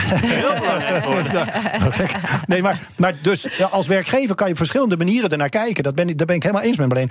nee, 2.46 2.62
maar, 2.62 2.80
maar 2.96 3.14
dus 3.20 3.62
als 3.70 3.86
werkgever 3.86 4.34
kan 4.34 4.46
je 4.46 4.52
op 4.52 4.58
verschillende 4.58 4.96
manieren 4.96 5.30
ernaar 5.30 5.48
kijken. 5.48 5.82
Dat 5.82 5.94
ben 5.94 6.08
ik, 6.08 6.18
daar 6.18 6.26
ben 6.26 6.36
ik 6.36 6.42
helemaal 6.42 6.64
eens 6.64 6.76
met 6.76 6.88
me. 6.88 7.06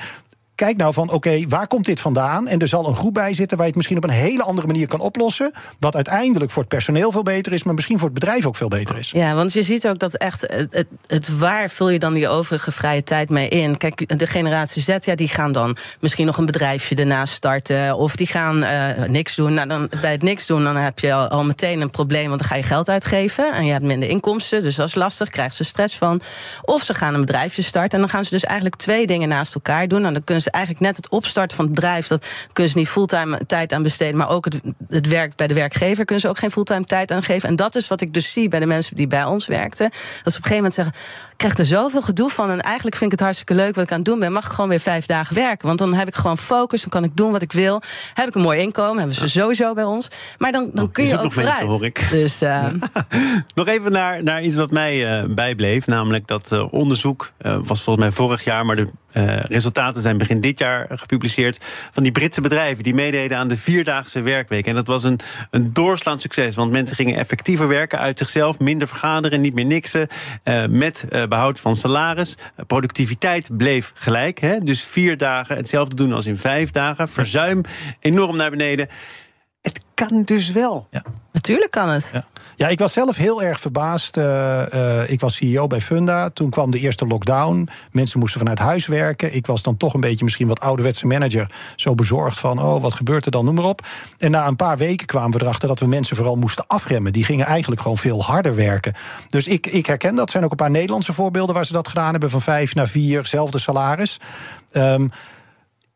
Kijk 0.61 0.77
nou 0.77 0.93
van, 0.93 1.11
oké, 1.11 1.45
waar 1.47 1.67
komt 1.67 1.85
dit 1.85 1.99
vandaan? 1.99 2.47
En 2.47 2.59
er 2.59 2.67
zal 2.67 2.87
een 2.87 2.95
groep 2.95 3.13
bij 3.13 3.33
zitten 3.33 3.57
waar 3.57 3.65
je 3.65 3.71
het 3.71 3.75
misschien 3.75 3.97
op 3.97 4.03
een 4.03 4.09
hele 4.09 4.43
andere 4.43 4.67
manier 4.67 4.87
kan 4.87 4.99
oplossen. 4.99 5.51
Wat 5.79 5.95
uiteindelijk 5.95 6.51
voor 6.51 6.61
het 6.61 6.71
personeel 6.71 7.11
veel 7.11 7.23
beter 7.23 7.53
is, 7.53 7.63
maar 7.63 7.73
misschien 7.73 7.99
voor 7.99 8.09
het 8.09 8.19
bedrijf 8.19 8.45
ook 8.45 8.55
veel 8.55 8.67
beter 8.67 8.97
is. 8.97 9.11
Ja, 9.11 9.35
want 9.35 9.53
je 9.53 9.63
ziet 9.63 9.87
ook 9.87 9.99
dat 9.99 10.15
echt, 10.15 10.41
het, 10.69 10.87
het 11.07 11.37
waar 11.37 11.69
vul 11.69 11.89
je 11.89 11.99
dan 11.99 12.13
die 12.13 12.27
overige 12.27 12.71
vrije 12.71 13.03
tijd 13.03 13.29
mee 13.29 13.49
in? 13.49 13.77
Kijk, 13.77 14.19
de 14.19 14.27
generatie 14.27 14.81
Z, 14.81 14.97
ja, 14.99 15.15
die 15.15 15.27
gaan 15.27 15.51
dan 15.51 15.77
misschien 15.99 16.25
nog 16.25 16.37
een 16.37 16.45
bedrijfje 16.45 16.95
ernaast 16.95 17.33
starten. 17.33 17.97
Of 17.97 18.15
die 18.15 18.27
gaan 18.27 18.57
uh, 18.63 19.03
niks 19.07 19.35
doen. 19.35 19.53
Nou, 19.53 19.67
dan, 19.67 19.89
bij 20.01 20.11
het 20.11 20.23
niks 20.23 20.45
doen, 20.45 20.63
dan 20.63 20.75
heb 20.75 20.99
je 20.99 21.13
al, 21.13 21.43
meteen 21.43 21.81
een 21.81 21.89
probleem, 21.89 22.27
want 22.27 22.39
dan 22.39 22.49
ga 22.49 22.55
je 22.55 22.63
geld 22.63 22.89
uitgeven. 22.89 23.53
En 23.53 23.65
je 23.65 23.71
hebt 23.71 23.85
minder 23.85 24.09
inkomsten, 24.09 24.61
dus 24.61 24.75
dat 24.75 24.87
is 24.87 24.95
lastig, 24.95 25.29
krijgen 25.29 25.55
ze 25.55 25.63
stress 25.63 25.97
van. 25.97 26.21
Of 26.61 26.83
ze 26.83 26.93
gaan 26.93 27.13
een 27.13 27.25
bedrijfje 27.25 27.61
starten 27.61 27.91
en 27.91 27.99
dan 27.99 28.09
gaan 28.09 28.25
ze 28.25 28.29
dus 28.29 28.43
eigenlijk 28.43 28.75
twee 28.75 29.07
dingen 29.07 29.29
naast 29.29 29.55
elkaar 29.55 29.87
doen. 29.87 30.05
En 30.05 30.13
dan 30.13 30.23
kunnen 30.23 30.43
ze 30.43 30.49
eigenlijk 30.51 30.83
net 30.85 30.95
het 30.95 31.09
opstarten 31.09 31.55
van 31.55 31.65
het 31.65 31.73
bedrijf, 31.73 32.07
dat 32.07 32.25
kunnen 32.53 32.71
ze 32.71 32.77
niet 32.77 32.87
fulltime 32.89 33.45
tijd 33.45 33.73
aan 33.73 33.83
besteden, 33.83 34.17
maar 34.17 34.29
ook 34.29 34.45
het, 34.45 34.59
het 34.89 35.07
werk 35.07 35.35
bij 35.35 35.47
de 35.47 35.53
werkgever 35.53 36.05
kunnen 36.05 36.23
ze 36.23 36.29
ook 36.29 36.37
geen 36.37 36.51
fulltime 36.51 36.83
tijd 36.83 37.11
aan 37.11 37.23
geven. 37.23 37.49
En 37.49 37.55
dat 37.55 37.75
is 37.75 37.87
wat 37.87 38.01
ik 38.01 38.13
dus 38.13 38.31
zie 38.31 38.47
bij 38.47 38.59
de 38.59 38.65
mensen 38.65 38.95
die 38.95 39.07
bij 39.07 39.23
ons 39.23 39.47
werkten. 39.47 39.89
Dat 39.89 39.99
ze 39.99 40.19
op 40.19 40.25
een 40.25 40.33
gegeven 40.33 40.55
moment 40.55 40.73
zeggen: 40.73 40.93
ik 41.31 41.37
krijg 41.37 41.57
er 41.57 41.65
zoveel 41.65 42.01
gedoe 42.01 42.29
van. 42.29 42.49
En 42.49 42.61
eigenlijk 42.61 42.95
vind 42.95 43.11
ik 43.11 43.17
het 43.17 43.27
hartstikke 43.27 43.55
leuk 43.55 43.75
wat 43.75 43.83
ik 43.83 43.91
aan 43.91 43.97
het 43.97 44.05
doen 44.05 44.19
ben. 44.19 44.31
Mag 44.31 44.45
ik 44.45 44.51
gewoon 44.51 44.69
weer 44.69 44.79
vijf 44.79 45.05
dagen 45.05 45.35
werken? 45.35 45.67
Want 45.67 45.79
dan 45.79 45.93
heb 45.93 46.07
ik 46.07 46.15
gewoon 46.15 46.37
focus, 46.37 46.81
dan 46.81 46.89
kan 46.89 47.03
ik 47.03 47.15
doen 47.15 47.31
wat 47.31 47.41
ik 47.41 47.51
wil. 47.51 47.81
Heb 48.13 48.27
ik 48.27 48.35
een 48.35 48.41
mooi 48.41 48.59
inkomen, 48.59 48.97
hebben 48.97 49.15
ze 49.15 49.27
sowieso 49.27 49.73
bij 49.73 49.83
ons. 49.83 50.07
Maar 50.37 50.51
dan, 50.51 50.69
dan 50.73 50.91
kun 50.91 51.05
je 51.05 51.19
ook 51.19 51.33
vooruit. 51.33 51.53
Mensen, 51.53 51.67
hoor 51.67 51.85
ik. 51.85 52.07
Dus, 52.09 52.41
uh... 52.41 52.65
nog 53.55 53.67
even 53.67 53.91
naar, 53.91 54.23
naar 54.23 54.43
iets 54.43 54.55
wat 54.55 54.71
mij 54.71 55.21
uh, 55.21 55.33
bijbleef. 55.35 55.87
Namelijk 55.87 56.27
dat 56.27 56.51
uh, 56.53 56.73
onderzoek 56.73 57.31
was 57.41 57.81
volgens 57.81 58.05
mij 58.05 58.11
vorig 58.11 58.43
jaar, 58.43 58.65
maar 58.65 58.75
de 58.75 58.87
uh, 59.13 59.39
resultaten 59.39 60.01
zijn 60.01 60.17
begin 60.17 60.41
dit 60.41 60.59
jaar 60.59 60.87
gepubliceerd. 60.89 61.65
van 61.91 62.03
die 62.03 62.11
Britse 62.11 62.41
bedrijven 62.41 62.83
die 62.83 62.93
meededen 62.93 63.37
aan 63.37 63.47
de 63.47 63.57
vierdaagse 63.57 64.21
werkweek. 64.21 64.65
En 64.65 64.75
dat 64.75 64.87
was 64.87 65.03
een, 65.03 65.19
een 65.49 65.73
doorslaand 65.73 66.21
succes. 66.21 66.55
Want 66.55 66.71
mensen 66.71 66.95
gingen 66.95 67.15
effectiever 67.15 67.67
werken 67.67 67.99
uit 67.99 68.17
zichzelf. 68.17 68.59
minder 68.59 68.87
vergaderen, 68.87 69.41
niet 69.41 69.53
meer 69.53 69.65
niksen. 69.65 70.07
Uh, 70.43 70.65
met 70.67 71.05
uh, 71.09 71.25
behoud 71.25 71.59
van 71.59 71.75
salaris. 71.75 72.37
productiviteit 72.67 73.57
bleef 73.57 73.91
gelijk. 73.95 74.39
Hè? 74.39 74.59
Dus 74.59 74.83
vier 74.83 75.17
dagen 75.17 75.55
hetzelfde 75.55 75.95
doen 75.95 76.13
als 76.13 76.25
in 76.25 76.37
vijf 76.37 76.71
dagen. 76.71 77.09
Verzuim 77.09 77.61
enorm 77.99 78.35
naar 78.35 78.49
beneden. 78.49 78.87
Het 79.95 80.07
kan 80.07 80.23
dus 80.23 80.51
wel. 80.51 80.87
Ja. 80.89 81.03
Natuurlijk 81.31 81.71
kan 81.71 81.89
het. 81.89 82.09
Ja. 82.13 82.25
Ja, 82.61 82.67
ik 82.67 82.79
was 82.79 82.93
zelf 82.93 83.15
heel 83.15 83.43
erg 83.43 83.59
verbaasd. 83.59 84.17
Uh, 84.17 84.61
uh, 84.73 85.09
ik 85.09 85.19
was 85.19 85.35
CEO 85.35 85.67
bij 85.67 85.81
Funda. 85.81 86.29
Toen 86.29 86.49
kwam 86.49 86.71
de 86.71 86.79
eerste 86.79 87.07
lockdown. 87.07 87.69
Mensen 87.91 88.19
moesten 88.19 88.39
vanuit 88.39 88.59
huis 88.59 88.87
werken. 88.87 89.35
Ik 89.35 89.45
was 89.45 89.61
dan 89.61 89.77
toch 89.77 89.93
een 89.93 89.99
beetje 89.99 90.23
misschien 90.23 90.47
wat 90.47 90.59
ouderwetse 90.59 91.07
manager. 91.07 91.51
Zo 91.75 91.95
bezorgd 91.95 92.39
van, 92.39 92.59
oh, 92.59 92.81
wat 92.81 92.93
gebeurt 92.93 93.25
er 93.25 93.31
dan? 93.31 93.45
Noem 93.45 93.55
maar 93.55 93.63
op. 93.63 93.87
En 94.17 94.31
na 94.31 94.47
een 94.47 94.55
paar 94.55 94.77
weken 94.77 95.07
kwamen 95.07 95.37
we 95.37 95.43
erachter 95.43 95.67
dat 95.67 95.79
we 95.79 95.87
mensen 95.87 96.15
vooral 96.15 96.35
moesten 96.35 96.67
afremmen. 96.67 97.13
Die 97.13 97.23
gingen 97.23 97.45
eigenlijk 97.45 97.81
gewoon 97.81 97.97
veel 97.97 98.23
harder 98.23 98.55
werken. 98.55 98.93
Dus 99.27 99.47
ik, 99.47 99.67
ik 99.67 99.85
herken 99.85 100.15
dat. 100.15 100.25
Er 100.25 100.31
zijn 100.31 100.43
ook 100.43 100.51
een 100.51 100.57
paar 100.57 100.71
Nederlandse 100.71 101.13
voorbeelden 101.13 101.55
waar 101.55 101.65
ze 101.65 101.73
dat 101.73 101.87
gedaan 101.87 102.11
hebben. 102.11 102.29
Van 102.29 102.41
vijf 102.41 102.75
naar 102.75 102.89
vier, 102.89 103.25
zelfde 103.27 103.59
salaris. 103.59 104.19
Um, 104.71 105.11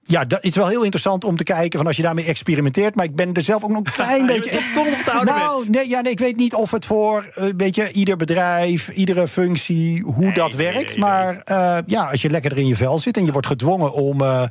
ja, 0.07 0.25
dat 0.25 0.43
is 0.43 0.55
wel 0.55 0.67
heel 0.67 0.83
interessant 0.83 1.23
om 1.23 1.37
te 1.37 1.43
kijken 1.43 1.79
van 1.79 1.87
als 1.87 1.95
je 1.95 2.01
daarmee 2.01 2.25
experimenteert. 2.25 2.95
Maar 2.95 3.05
ik 3.05 3.15
ben 3.15 3.33
er 3.33 3.41
zelf 3.41 3.63
ook 3.63 3.69
nog 3.69 3.77
een 3.77 3.91
klein 4.05 4.25
beetje. 4.25 4.49
toch 4.73 4.87
op 4.87 5.05
de 5.05 5.21
nou, 5.23 5.69
nee, 5.69 5.89
ja, 5.89 6.01
nee, 6.01 6.11
ik 6.11 6.19
weet 6.19 6.35
niet 6.35 6.53
of 6.53 6.71
het 6.71 6.85
voor 6.85 7.33
uh, 7.37 7.45
weet 7.57 7.75
je, 7.75 7.91
ieder 7.91 8.17
bedrijf, 8.17 8.89
iedere 8.89 9.27
functie, 9.27 10.01
hoe 10.01 10.25
nee, 10.25 10.33
dat 10.33 10.55
nee, 10.55 10.71
werkt. 10.71 10.89
nee, 10.89 10.99
maar 10.99 11.41
uh, 11.51 11.77
ja, 11.85 12.09
als 12.09 12.21
je 12.21 12.29
lekker 12.29 12.51
er 12.51 12.57
in 12.57 12.67
je 12.67 12.75
vel 12.75 12.99
zit 12.99 13.17
en 13.17 13.25
je 13.25 13.31
wordt 13.31 13.47
gedwongen 13.47 13.93
om 13.93 14.21
uh, 14.21 14.43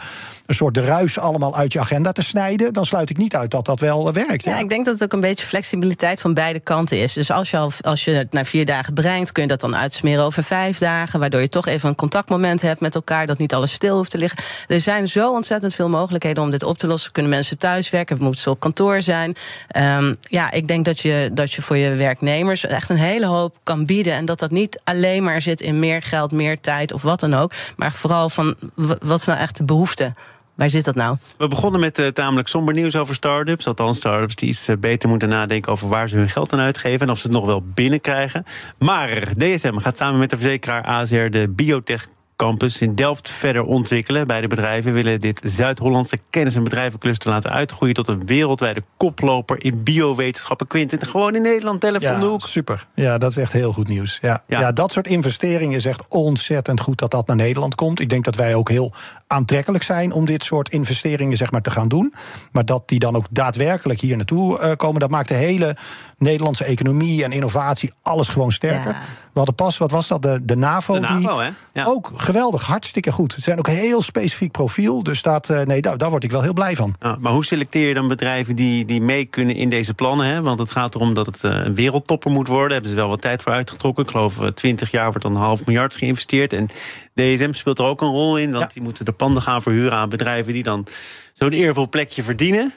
een 0.46 0.54
soort 0.54 0.74
de 0.74 0.84
ruis 0.84 1.18
allemaal 1.18 1.56
uit 1.56 1.72
je 1.72 1.80
agenda 1.80 2.12
te 2.12 2.22
snijden, 2.22 2.72
dan 2.72 2.86
sluit 2.86 3.10
ik 3.10 3.16
niet 3.16 3.36
uit 3.36 3.50
dat 3.50 3.64
dat 3.64 3.80
wel 3.80 4.12
werkt. 4.12 4.44
Ja, 4.44 4.54
Ja, 4.54 4.58
ik 4.58 4.68
denk 4.68 4.84
dat 4.84 4.94
het 4.94 5.04
ook 5.04 5.12
een 5.12 5.20
beetje 5.20 5.46
flexibiliteit 5.46 6.20
van 6.20 6.34
beide 6.34 6.60
kanten 6.60 6.98
is. 6.98 7.12
Dus 7.12 7.30
als 7.30 7.50
je, 7.50 7.56
al, 7.56 7.72
als 7.80 8.04
je 8.04 8.10
het 8.10 8.32
naar 8.32 8.46
vier 8.46 8.66
dagen 8.66 8.94
brengt, 8.94 9.32
kun 9.32 9.42
je 9.42 9.48
dat 9.48 9.60
dan 9.60 9.76
uitsmeren 9.76 10.24
over 10.24 10.44
vijf 10.44 10.78
dagen, 10.78 11.20
waardoor 11.20 11.40
je 11.40 11.48
toch 11.48 11.66
even 11.66 11.88
een 11.88 11.94
contactmoment 11.94 12.60
hebt 12.60 12.80
met 12.80 12.94
elkaar, 12.94 13.26
dat 13.26 13.38
niet 13.38 13.54
alles 13.54 13.72
stil 13.72 13.96
hoeft 13.96 14.10
te 14.10 14.18
liggen. 14.18 14.38
Er 14.68 14.80
zijn 14.80 15.08
zo 15.08 15.34
ontzettend 15.44 15.74
veel 15.74 15.98
mogelijkheden 15.98 16.42
om 16.42 16.50
dit 16.50 16.64
op 16.64 16.78
te 16.78 16.86
lossen. 16.86 17.12
Kunnen 17.12 17.32
mensen 17.32 17.58
thuis 17.58 17.90
werken? 17.90 18.16
Moeten 18.20 18.40
ze 18.40 18.50
op 18.50 18.60
kantoor 18.60 19.02
zijn? 19.02 19.34
Um, 19.76 20.16
ja, 20.20 20.50
ik 20.50 20.68
denk 20.68 20.84
dat 20.84 21.00
je, 21.00 21.30
dat 21.32 21.52
je 21.52 21.62
voor 21.62 21.76
je 21.76 21.94
werknemers 21.94 22.66
echt 22.66 22.88
een 22.88 22.96
hele 22.96 23.26
hoop 23.26 23.56
kan 23.62 23.86
bieden. 23.86 24.12
En 24.12 24.24
dat 24.24 24.38
dat 24.38 24.50
niet 24.50 24.80
alleen 24.84 25.22
maar 25.22 25.42
zit 25.42 25.60
in 25.60 25.78
meer 25.78 26.02
geld, 26.02 26.32
meer 26.32 26.60
tijd 26.60 26.92
of 26.92 27.02
wat 27.02 27.20
dan 27.20 27.34
ook. 27.34 27.52
Maar 27.76 27.92
vooral 27.92 28.30
van 28.30 28.54
wat 29.02 29.20
is 29.20 29.26
nou 29.26 29.38
echt 29.38 29.56
de 29.56 29.64
behoefte? 29.64 30.14
Waar 30.54 30.70
zit 30.70 30.84
dat 30.84 30.94
nou? 30.94 31.16
We 31.38 31.48
begonnen 31.48 31.80
met 31.80 31.98
uh, 31.98 32.06
tamelijk 32.06 32.48
somber 32.48 32.74
nieuws 32.74 32.96
over 32.96 33.14
start-ups. 33.14 33.66
Althans, 33.66 33.96
start-ups 33.96 34.34
die 34.34 34.48
iets 34.48 34.68
uh, 34.68 34.76
beter 34.76 35.08
moeten 35.08 35.28
nadenken 35.28 35.72
over 35.72 35.88
waar 35.88 36.08
ze 36.08 36.16
hun 36.16 36.28
geld 36.28 36.52
aan 36.52 36.60
uitgeven. 36.60 37.00
En 37.00 37.10
of 37.10 37.18
ze 37.18 37.26
het 37.26 37.36
nog 37.36 37.46
wel 37.46 37.62
binnenkrijgen. 37.74 38.44
Maar 38.78 39.32
DSM 39.36 39.76
gaat 39.76 39.96
samen 39.96 40.18
met 40.18 40.30
de 40.30 40.36
verzekeraar 40.36 40.82
AZR 40.84 41.30
de 41.30 41.48
biotech 41.48 42.06
campus 42.36 42.80
in 42.80 42.94
Delft 42.94 43.30
verder 43.30 43.62
ontwikkelen. 43.62 44.26
Beide 44.26 44.46
bedrijven 44.46 44.92
willen 44.92 45.20
dit 45.20 45.40
Zuid-Hollandse 45.44 46.18
kennis- 46.30 46.56
en 46.56 46.64
bedrijvencluster 46.64 47.30
laten 47.30 47.50
uitgroeien 47.50 47.94
tot 47.94 48.08
een 48.08 48.26
wereldwijde 48.26 48.82
koploper 48.96 49.64
in 49.64 49.82
biowetenschappen. 49.82 50.66
Quinten, 50.66 51.06
gewoon 51.06 51.34
in 51.34 51.42
Nederland, 51.42 51.80
Delft 51.80 52.02
ja, 52.02 52.18
de 52.18 52.26
hoek. 52.26 52.40
Super. 52.40 52.86
Ja, 52.94 53.18
dat 53.18 53.30
is 53.30 53.36
echt 53.36 53.52
heel 53.52 53.72
goed 53.72 53.88
nieuws. 53.88 54.18
Ja. 54.22 54.42
Ja. 54.46 54.60
ja, 54.60 54.72
dat 54.72 54.92
soort 54.92 55.06
investeringen 55.06 55.76
is 55.76 55.84
echt 55.84 56.04
ontzettend 56.08 56.80
goed 56.80 56.98
dat 56.98 57.10
dat 57.10 57.26
naar 57.26 57.36
Nederland 57.36 57.74
komt. 57.74 58.00
Ik 58.00 58.08
denk 58.08 58.24
dat 58.24 58.34
wij 58.34 58.54
ook 58.54 58.68
heel 58.68 58.92
aantrekkelijk 59.26 59.84
zijn 59.84 60.12
om 60.12 60.24
dit 60.24 60.42
soort 60.42 60.68
investeringen 60.68 61.36
zeg 61.36 61.50
maar, 61.50 61.62
te 61.62 61.70
gaan 61.70 61.88
doen. 61.88 62.14
Maar 62.52 62.64
dat 62.64 62.88
die 62.88 62.98
dan 62.98 63.16
ook 63.16 63.26
daadwerkelijk 63.30 64.00
hier 64.00 64.16
naartoe 64.16 64.60
uh, 64.60 64.72
komen, 64.76 65.00
dat 65.00 65.10
maakt 65.10 65.28
de 65.28 65.34
hele 65.34 65.76
Nederlandse 66.18 66.64
economie 66.64 67.24
en 67.24 67.32
innovatie 67.32 67.92
alles 68.02 68.28
gewoon 68.28 68.52
sterker. 68.52 68.92
Ja. 68.92 69.00
We 69.32 69.40
hadden 69.40 69.54
pas, 69.54 69.78
wat 69.78 69.90
was 69.90 70.08
dat, 70.08 70.22
de, 70.22 70.40
de 70.42 70.56
NAVO, 70.56 70.94
De 70.94 71.00
NAVO, 71.00 71.38
die 71.38 71.46
hè? 71.46 71.50
Ja. 71.72 71.84
ook 71.84 72.12
geweldig, 72.24 72.62
hartstikke 72.62 73.12
goed. 73.12 73.32
Ze 73.32 73.40
zijn 73.40 73.58
ook 73.58 73.66
een 73.66 73.74
heel 73.74 74.02
specifiek 74.02 74.52
profiel. 74.52 75.02
Dus 75.02 75.22
dat, 75.22 75.48
uh, 75.48 75.60
nee, 75.60 75.80
daar, 75.80 75.98
daar 75.98 76.10
word 76.10 76.24
ik 76.24 76.30
wel 76.30 76.42
heel 76.42 76.52
blij 76.52 76.76
van. 76.76 76.94
Ja, 77.00 77.16
maar 77.20 77.32
hoe 77.32 77.44
selecteer 77.44 77.88
je 77.88 77.94
dan 77.94 78.08
bedrijven 78.08 78.56
die, 78.56 78.84
die 78.84 79.00
mee 79.00 79.24
kunnen 79.24 79.54
in 79.54 79.68
deze 79.68 79.94
plannen? 79.94 80.26
Hè? 80.26 80.42
Want 80.42 80.58
het 80.58 80.70
gaat 80.70 80.94
erom 80.94 81.14
dat 81.14 81.26
het 81.26 81.42
een 81.42 81.74
wereldtopper 81.74 82.30
moet 82.30 82.48
worden. 82.48 82.62
Daar 82.68 82.72
hebben 82.72 82.90
ze 82.90 82.96
wel 82.96 83.08
wat 83.08 83.20
tijd 83.20 83.42
voor 83.42 83.52
uitgetrokken. 83.52 84.04
Ik 84.04 84.10
geloof 84.10 84.38
20 84.54 84.90
jaar 84.90 85.06
wordt 85.06 85.22
dan 85.22 85.34
een 85.34 85.42
half 85.42 85.64
miljard 85.64 85.96
geïnvesteerd. 85.96 86.52
En 86.52 86.68
DSM 87.14 87.52
speelt 87.52 87.78
er 87.78 87.84
ook 87.84 88.00
een 88.00 88.08
rol 88.08 88.38
in. 88.38 88.52
Want 88.52 88.72
die 88.72 88.82
moeten 88.82 89.04
de 89.04 89.12
panden 89.12 89.42
gaan 89.42 89.62
verhuren 89.62 89.98
aan 89.98 90.08
bedrijven 90.08 90.52
die 90.52 90.62
dan 90.62 90.86
zo'n 91.32 91.52
eervol 91.52 91.88
plekje 91.88 92.22
verdienen. 92.22 92.74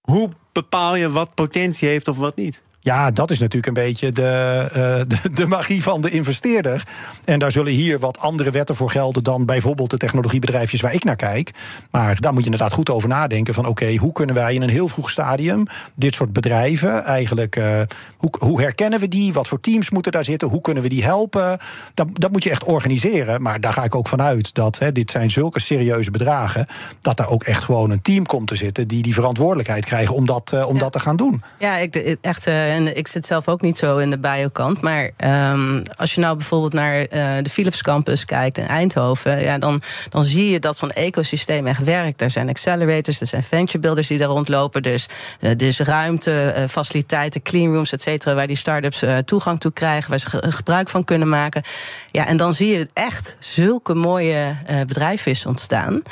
Hoe 0.00 0.28
bepaal 0.52 0.96
je 0.96 1.10
wat 1.10 1.34
potentie 1.34 1.88
heeft 1.88 2.08
of 2.08 2.16
wat 2.16 2.36
niet? 2.36 2.62
Ja, 2.88 3.10
dat 3.10 3.30
is 3.30 3.38
natuurlijk 3.38 3.66
een 3.66 3.84
beetje 3.84 4.12
de, 4.12 4.64
uh, 4.68 5.20
de, 5.22 5.30
de, 5.32 5.46
magie 5.46 5.82
van 5.82 6.00
de 6.00 6.10
investeerder. 6.10 6.82
En 7.24 7.38
daar 7.38 7.52
zullen 7.52 7.72
hier 7.72 7.98
wat 7.98 8.18
andere 8.18 8.50
wetten 8.50 8.76
voor 8.76 8.90
gelden 8.90 9.22
dan 9.22 9.46
bijvoorbeeld 9.46 9.90
de 9.90 9.96
technologiebedrijfjes 9.96 10.80
waar 10.80 10.94
ik 10.94 11.04
naar 11.04 11.16
kijk. 11.16 11.50
Maar 11.90 12.20
daar 12.20 12.32
moet 12.32 12.44
je 12.44 12.50
inderdaad 12.50 12.72
goed 12.72 12.90
over 12.90 13.08
nadenken 13.08 13.54
van 13.54 13.66
oké, 13.66 13.96
hoe 13.96 14.12
kunnen 14.12 14.34
wij 14.34 14.54
in 14.54 14.62
een 14.62 14.68
heel 14.68 14.88
vroeg 14.88 15.10
stadium 15.10 15.66
dit 15.94 16.14
soort 16.14 16.32
bedrijven 16.32 17.04
eigenlijk, 17.04 17.56
uh, 17.56 17.80
hoe, 18.16 18.30
hoe 18.38 18.60
herkennen 18.60 19.00
we 19.00 19.08
die? 19.08 19.32
Wat 19.32 19.48
voor 19.48 19.60
teams 19.60 19.90
moeten 19.90 20.12
daar 20.12 20.24
zitten? 20.24 20.48
Hoe 20.48 20.60
kunnen 20.60 20.82
we 20.82 20.88
die 20.88 21.04
helpen? 21.04 21.58
Dat, 21.94 22.06
dat 22.12 22.32
moet 22.32 22.42
je 22.42 22.50
echt 22.50 22.64
organiseren. 22.64 23.42
Maar 23.42 23.60
daar 23.60 23.72
ga 23.72 23.84
ik 23.84 23.94
ook 23.94 24.08
vanuit 24.08 24.54
dat 24.54 24.78
hè, 24.78 24.92
dit 24.92 25.10
zijn 25.10 25.30
zulke 25.30 25.60
serieuze 25.60 26.10
bedragen, 26.10 26.66
dat 27.00 27.16
daar 27.16 27.30
ook 27.30 27.44
echt 27.44 27.64
gewoon 27.64 27.90
een 27.90 28.02
team 28.02 28.26
komt 28.26 28.48
te 28.48 28.56
zitten 28.56 28.88
die 28.88 29.02
die 29.02 29.14
verantwoordelijkheid 29.14 29.84
krijgen 29.84 30.14
om 30.14 30.26
dat, 30.26 30.52
uh, 30.54 30.68
om 30.68 30.74
ja. 30.74 30.80
dat 30.80 30.92
te 30.92 31.00
gaan 31.00 31.16
doen. 31.16 31.42
Ja, 31.58 31.76
ik, 31.76 32.16
echt 32.20 32.46
en 32.86 32.96
ik 32.96 33.08
zit 33.08 33.26
zelf 33.26 33.48
ook 33.48 33.60
niet 33.60 33.78
zo 33.78 33.98
in 33.98 34.10
de 34.10 34.18
biokant. 34.18 34.80
Maar 34.80 35.10
um, 35.52 35.82
als 35.96 36.14
je 36.14 36.20
nou 36.20 36.36
bijvoorbeeld 36.36 36.72
naar 36.72 37.00
uh, 37.00 37.06
de 37.42 37.50
Philips 37.50 37.82
Campus 37.82 38.24
kijkt 38.24 38.58
in 38.58 38.66
Eindhoven, 38.66 39.42
ja, 39.42 39.58
dan, 39.58 39.82
dan 40.08 40.24
zie 40.24 40.50
je 40.50 40.58
dat 40.58 40.76
zo'n 40.76 40.90
ecosysteem 40.90 41.66
echt 41.66 41.84
werkt. 41.84 42.22
Er 42.22 42.30
zijn 42.30 42.48
accelerators, 42.48 43.20
er 43.20 43.26
zijn 43.26 43.42
venture 43.42 43.78
builders 43.78 44.06
die 44.06 44.18
daar 44.18 44.28
rondlopen. 44.28 44.82
Dus, 44.82 45.06
uh, 45.40 45.50
dus 45.56 45.78
ruimte, 45.78 46.54
uh, 46.56 46.64
faciliteiten, 46.68 47.42
cleanrooms, 47.42 47.92
et 47.92 48.02
cetera, 48.02 48.34
waar 48.34 48.46
die 48.46 48.56
start-ups 48.56 49.04
toegang 49.24 49.60
toe 49.60 49.72
krijgen, 49.72 50.10
waar 50.10 50.18
ze 50.18 50.28
ge 50.28 50.52
gebruik 50.52 50.88
van 50.88 51.04
kunnen 51.04 51.28
maken. 51.28 51.62
Ja, 52.10 52.26
en 52.26 52.36
dan 52.36 52.54
zie 52.54 52.78
je 52.78 52.88
echt 52.92 53.36
zulke 53.38 53.94
mooie 53.94 54.56
bedrijven 54.86 55.16
ontstaan. 55.46 56.02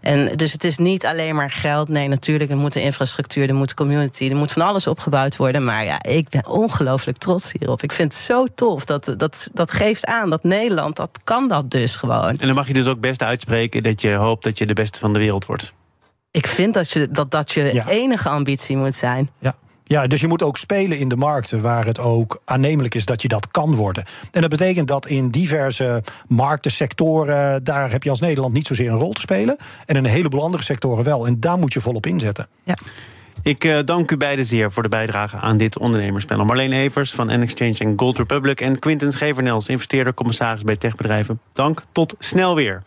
En 0.00 0.36
dus 0.36 0.52
het 0.52 0.64
is 0.64 0.78
niet 0.78 1.06
alleen 1.06 1.34
maar 1.34 1.50
geld. 1.50 1.88
Nee, 1.88 2.08
natuurlijk, 2.08 2.50
er 2.50 2.56
moet 2.56 2.72
de 2.72 2.82
infrastructuur, 2.82 3.48
er 3.48 3.54
moet 3.54 3.68
de 3.68 3.74
community, 3.74 4.28
er 4.28 4.36
moet 4.36 4.52
van 4.52 4.62
alles 4.62 4.86
opgebouwd 4.86 5.36
worden. 5.36 5.64
Maar 5.64 5.84
ja, 5.84 5.98
ik 6.16 6.28
ben 6.28 6.46
ongelooflijk 6.46 7.18
trots 7.18 7.52
hierop. 7.58 7.82
Ik 7.82 7.92
vind 7.92 8.12
het 8.12 8.22
zo 8.22 8.46
tof. 8.54 8.84
Dat, 8.84 9.14
dat, 9.16 9.50
dat 9.52 9.70
geeft 9.70 10.06
aan 10.06 10.30
dat 10.30 10.42
Nederland, 10.42 10.96
dat 10.96 11.20
kan 11.24 11.48
dat 11.48 11.70
dus 11.70 11.96
gewoon. 11.96 12.38
En 12.38 12.46
dan 12.46 12.54
mag 12.54 12.66
je 12.66 12.74
dus 12.74 12.86
ook 12.86 13.00
best 13.00 13.22
uitspreken 13.22 13.82
dat 13.82 14.00
je 14.00 14.12
hoopt 14.12 14.44
dat 14.44 14.58
je 14.58 14.66
de 14.66 14.74
beste 14.74 14.98
van 14.98 15.12
de 15.12 15.18
wereld 15.18 15.46
wordt. 15.46 15.72
Ik 16.30 16.46
vind 16.46 16.74
dat 16.74 16.90
je, 16.90 17.10
dat, 17.10 17.30
dat 17.30 17.52
je 17.52 17.74
ja. 17.74 17.88
enige 17.88 18.28
ambitie 18.28 18.76
moet 18.76 18.94
zijn. 18.94 19.30
Ja. 19.38 19.54
Ja, 19.84 20.06
dus 20.06 20.20
je 20.20 20.28
moet 20.28 20.42
ook 20.42 20.56
spelen 20.56 20.98
in 20.98 21.08
de 21.08 21.16
markten 21.16 21.60
waar 21.60 21.86
het 21.86 21.98
ook 21.98 22.40
aannemelijk 22.44 22.94
is 22.94 23.04
dat 23.04 23.22
je 23.22 23.28
dat 23.28 23.48
kan 23.48 23.74
worden. 23.74 24.04
En 24.30 24.40
dat 24.40 24.50
betekent 24.50 24.88
dat 24.88 25.06
in 25.06 25.30
diverse 25.30 26.02
markten, 26.26 26.70
sectoren, 26.70 27.64
daar 27.64 27.90
heb 27.90 28.02
je 28.02 28.10
als 28.10 28.20
Nederland 28.20 28.54
niet 28.54 28.66
zozeer 28.66 28.90
een 28.90 28.98
rol 28.98 29.12
te 29.12 29.20
spelen. 29.20 29.56
En 29.86 29.96
in 29.96 30.04
een 30.04 30.10
heleboel 30.10 30.42
andere 30.42 30.62
sectoren 30.62 31.04
wel. 31.04 31.26
En 31.26 31.40
daar 31.40 31.58
moet 31.58 31.72
je 31.72 31.80
volop 31.80 32.06
inzetten. 32.06 32.46
Ja. 32.64 32.74
Ik 33.42 33.64
uh, 33.64 33.78
dank 33.84 34.10
u 34.10 34.16
beiden 34.16 34.44
zeer 34.44 34.72
voor 34.72 34.82
de 34.82 34.88
bijdrage 34.88 35.36
aan 35.36 35.56
dit 35.56 35.78
ondernemerspanel. 35.78 36.44
Marleen 36.44 36.72
Evers 36.72 37.12
van 37.12 37.26
N-Exchange 37.26 37.78
en 37.78 37.92
Gold 37.96 38.18
Republic... 38.18 38.60
en 38.60 38.78
Quinten 38.78 39.12
Schevernels, 39.12 39.68
investeerder, 39.68 40.14
commissaris 40.14 40.62
bij 40.62 40.76
techbedrijven. 40.76 41.40
Dank, 41.52 41.82
tot 41.92 42.14
snel 42.18 42.54
weer. 42.54 42.82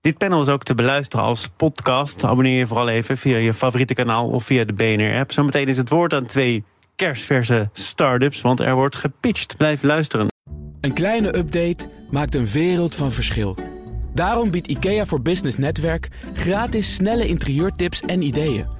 Dit 0.00 0.18
panel 0.18 0.40
is 0.40 0.48
ook 0.48 0.62
te 0.62 0.74
beluisteren 0.74 1.24
als 1.24 1.48
podcast. 1.56 2.24
Abonneer 2.24 2.58
je 2.58 2.66
vooral 2.66 2.88
even 2.88 3.16
via 3.16 3.36
je 3.36 3.54
favoriete 3.54 3.94
kanaal 3.94 4.28
of 4.28 4.44
via 4.44 4.64
de 4.64 4.72
BNR-app. 4.72 5.32
Zometeen 5.32 5.68
is 5.68 5.76
het 5.76 5.88
woord 5.88 6.14
aan 6.14 6.26
twee 6.26 6.64
kerstverse 6.96 7.68
start-ups, 7.72 8.40
want 8.40 8.60
er 8.60 8.74
wordt 8.74 8.96
gepitcht. 8.96 9.56
Blijf 9.56 9.82
luisteren. 9.82 10.28
Een 10.80 10.92
kleine 10.92 11.36
update 11.36 11.88
maakt 12.10 12.34
een 12.34 12.46
wereld 12.46 12.94
van 12.94 13.12
verschil. 13.12 13.56
Daarom 14.14 14.50
biedt 14.50 14.66
IKEA 14.66 15.06
voor 15.06 15.22
Business 15.22 15.56
Netwerk 15.56 16.08
gratis 16.34 16.94
snelle 16.94 17.26
interieurtips 17.26 18.00
en 18.00 18.22
ideeën. 18.22 18.79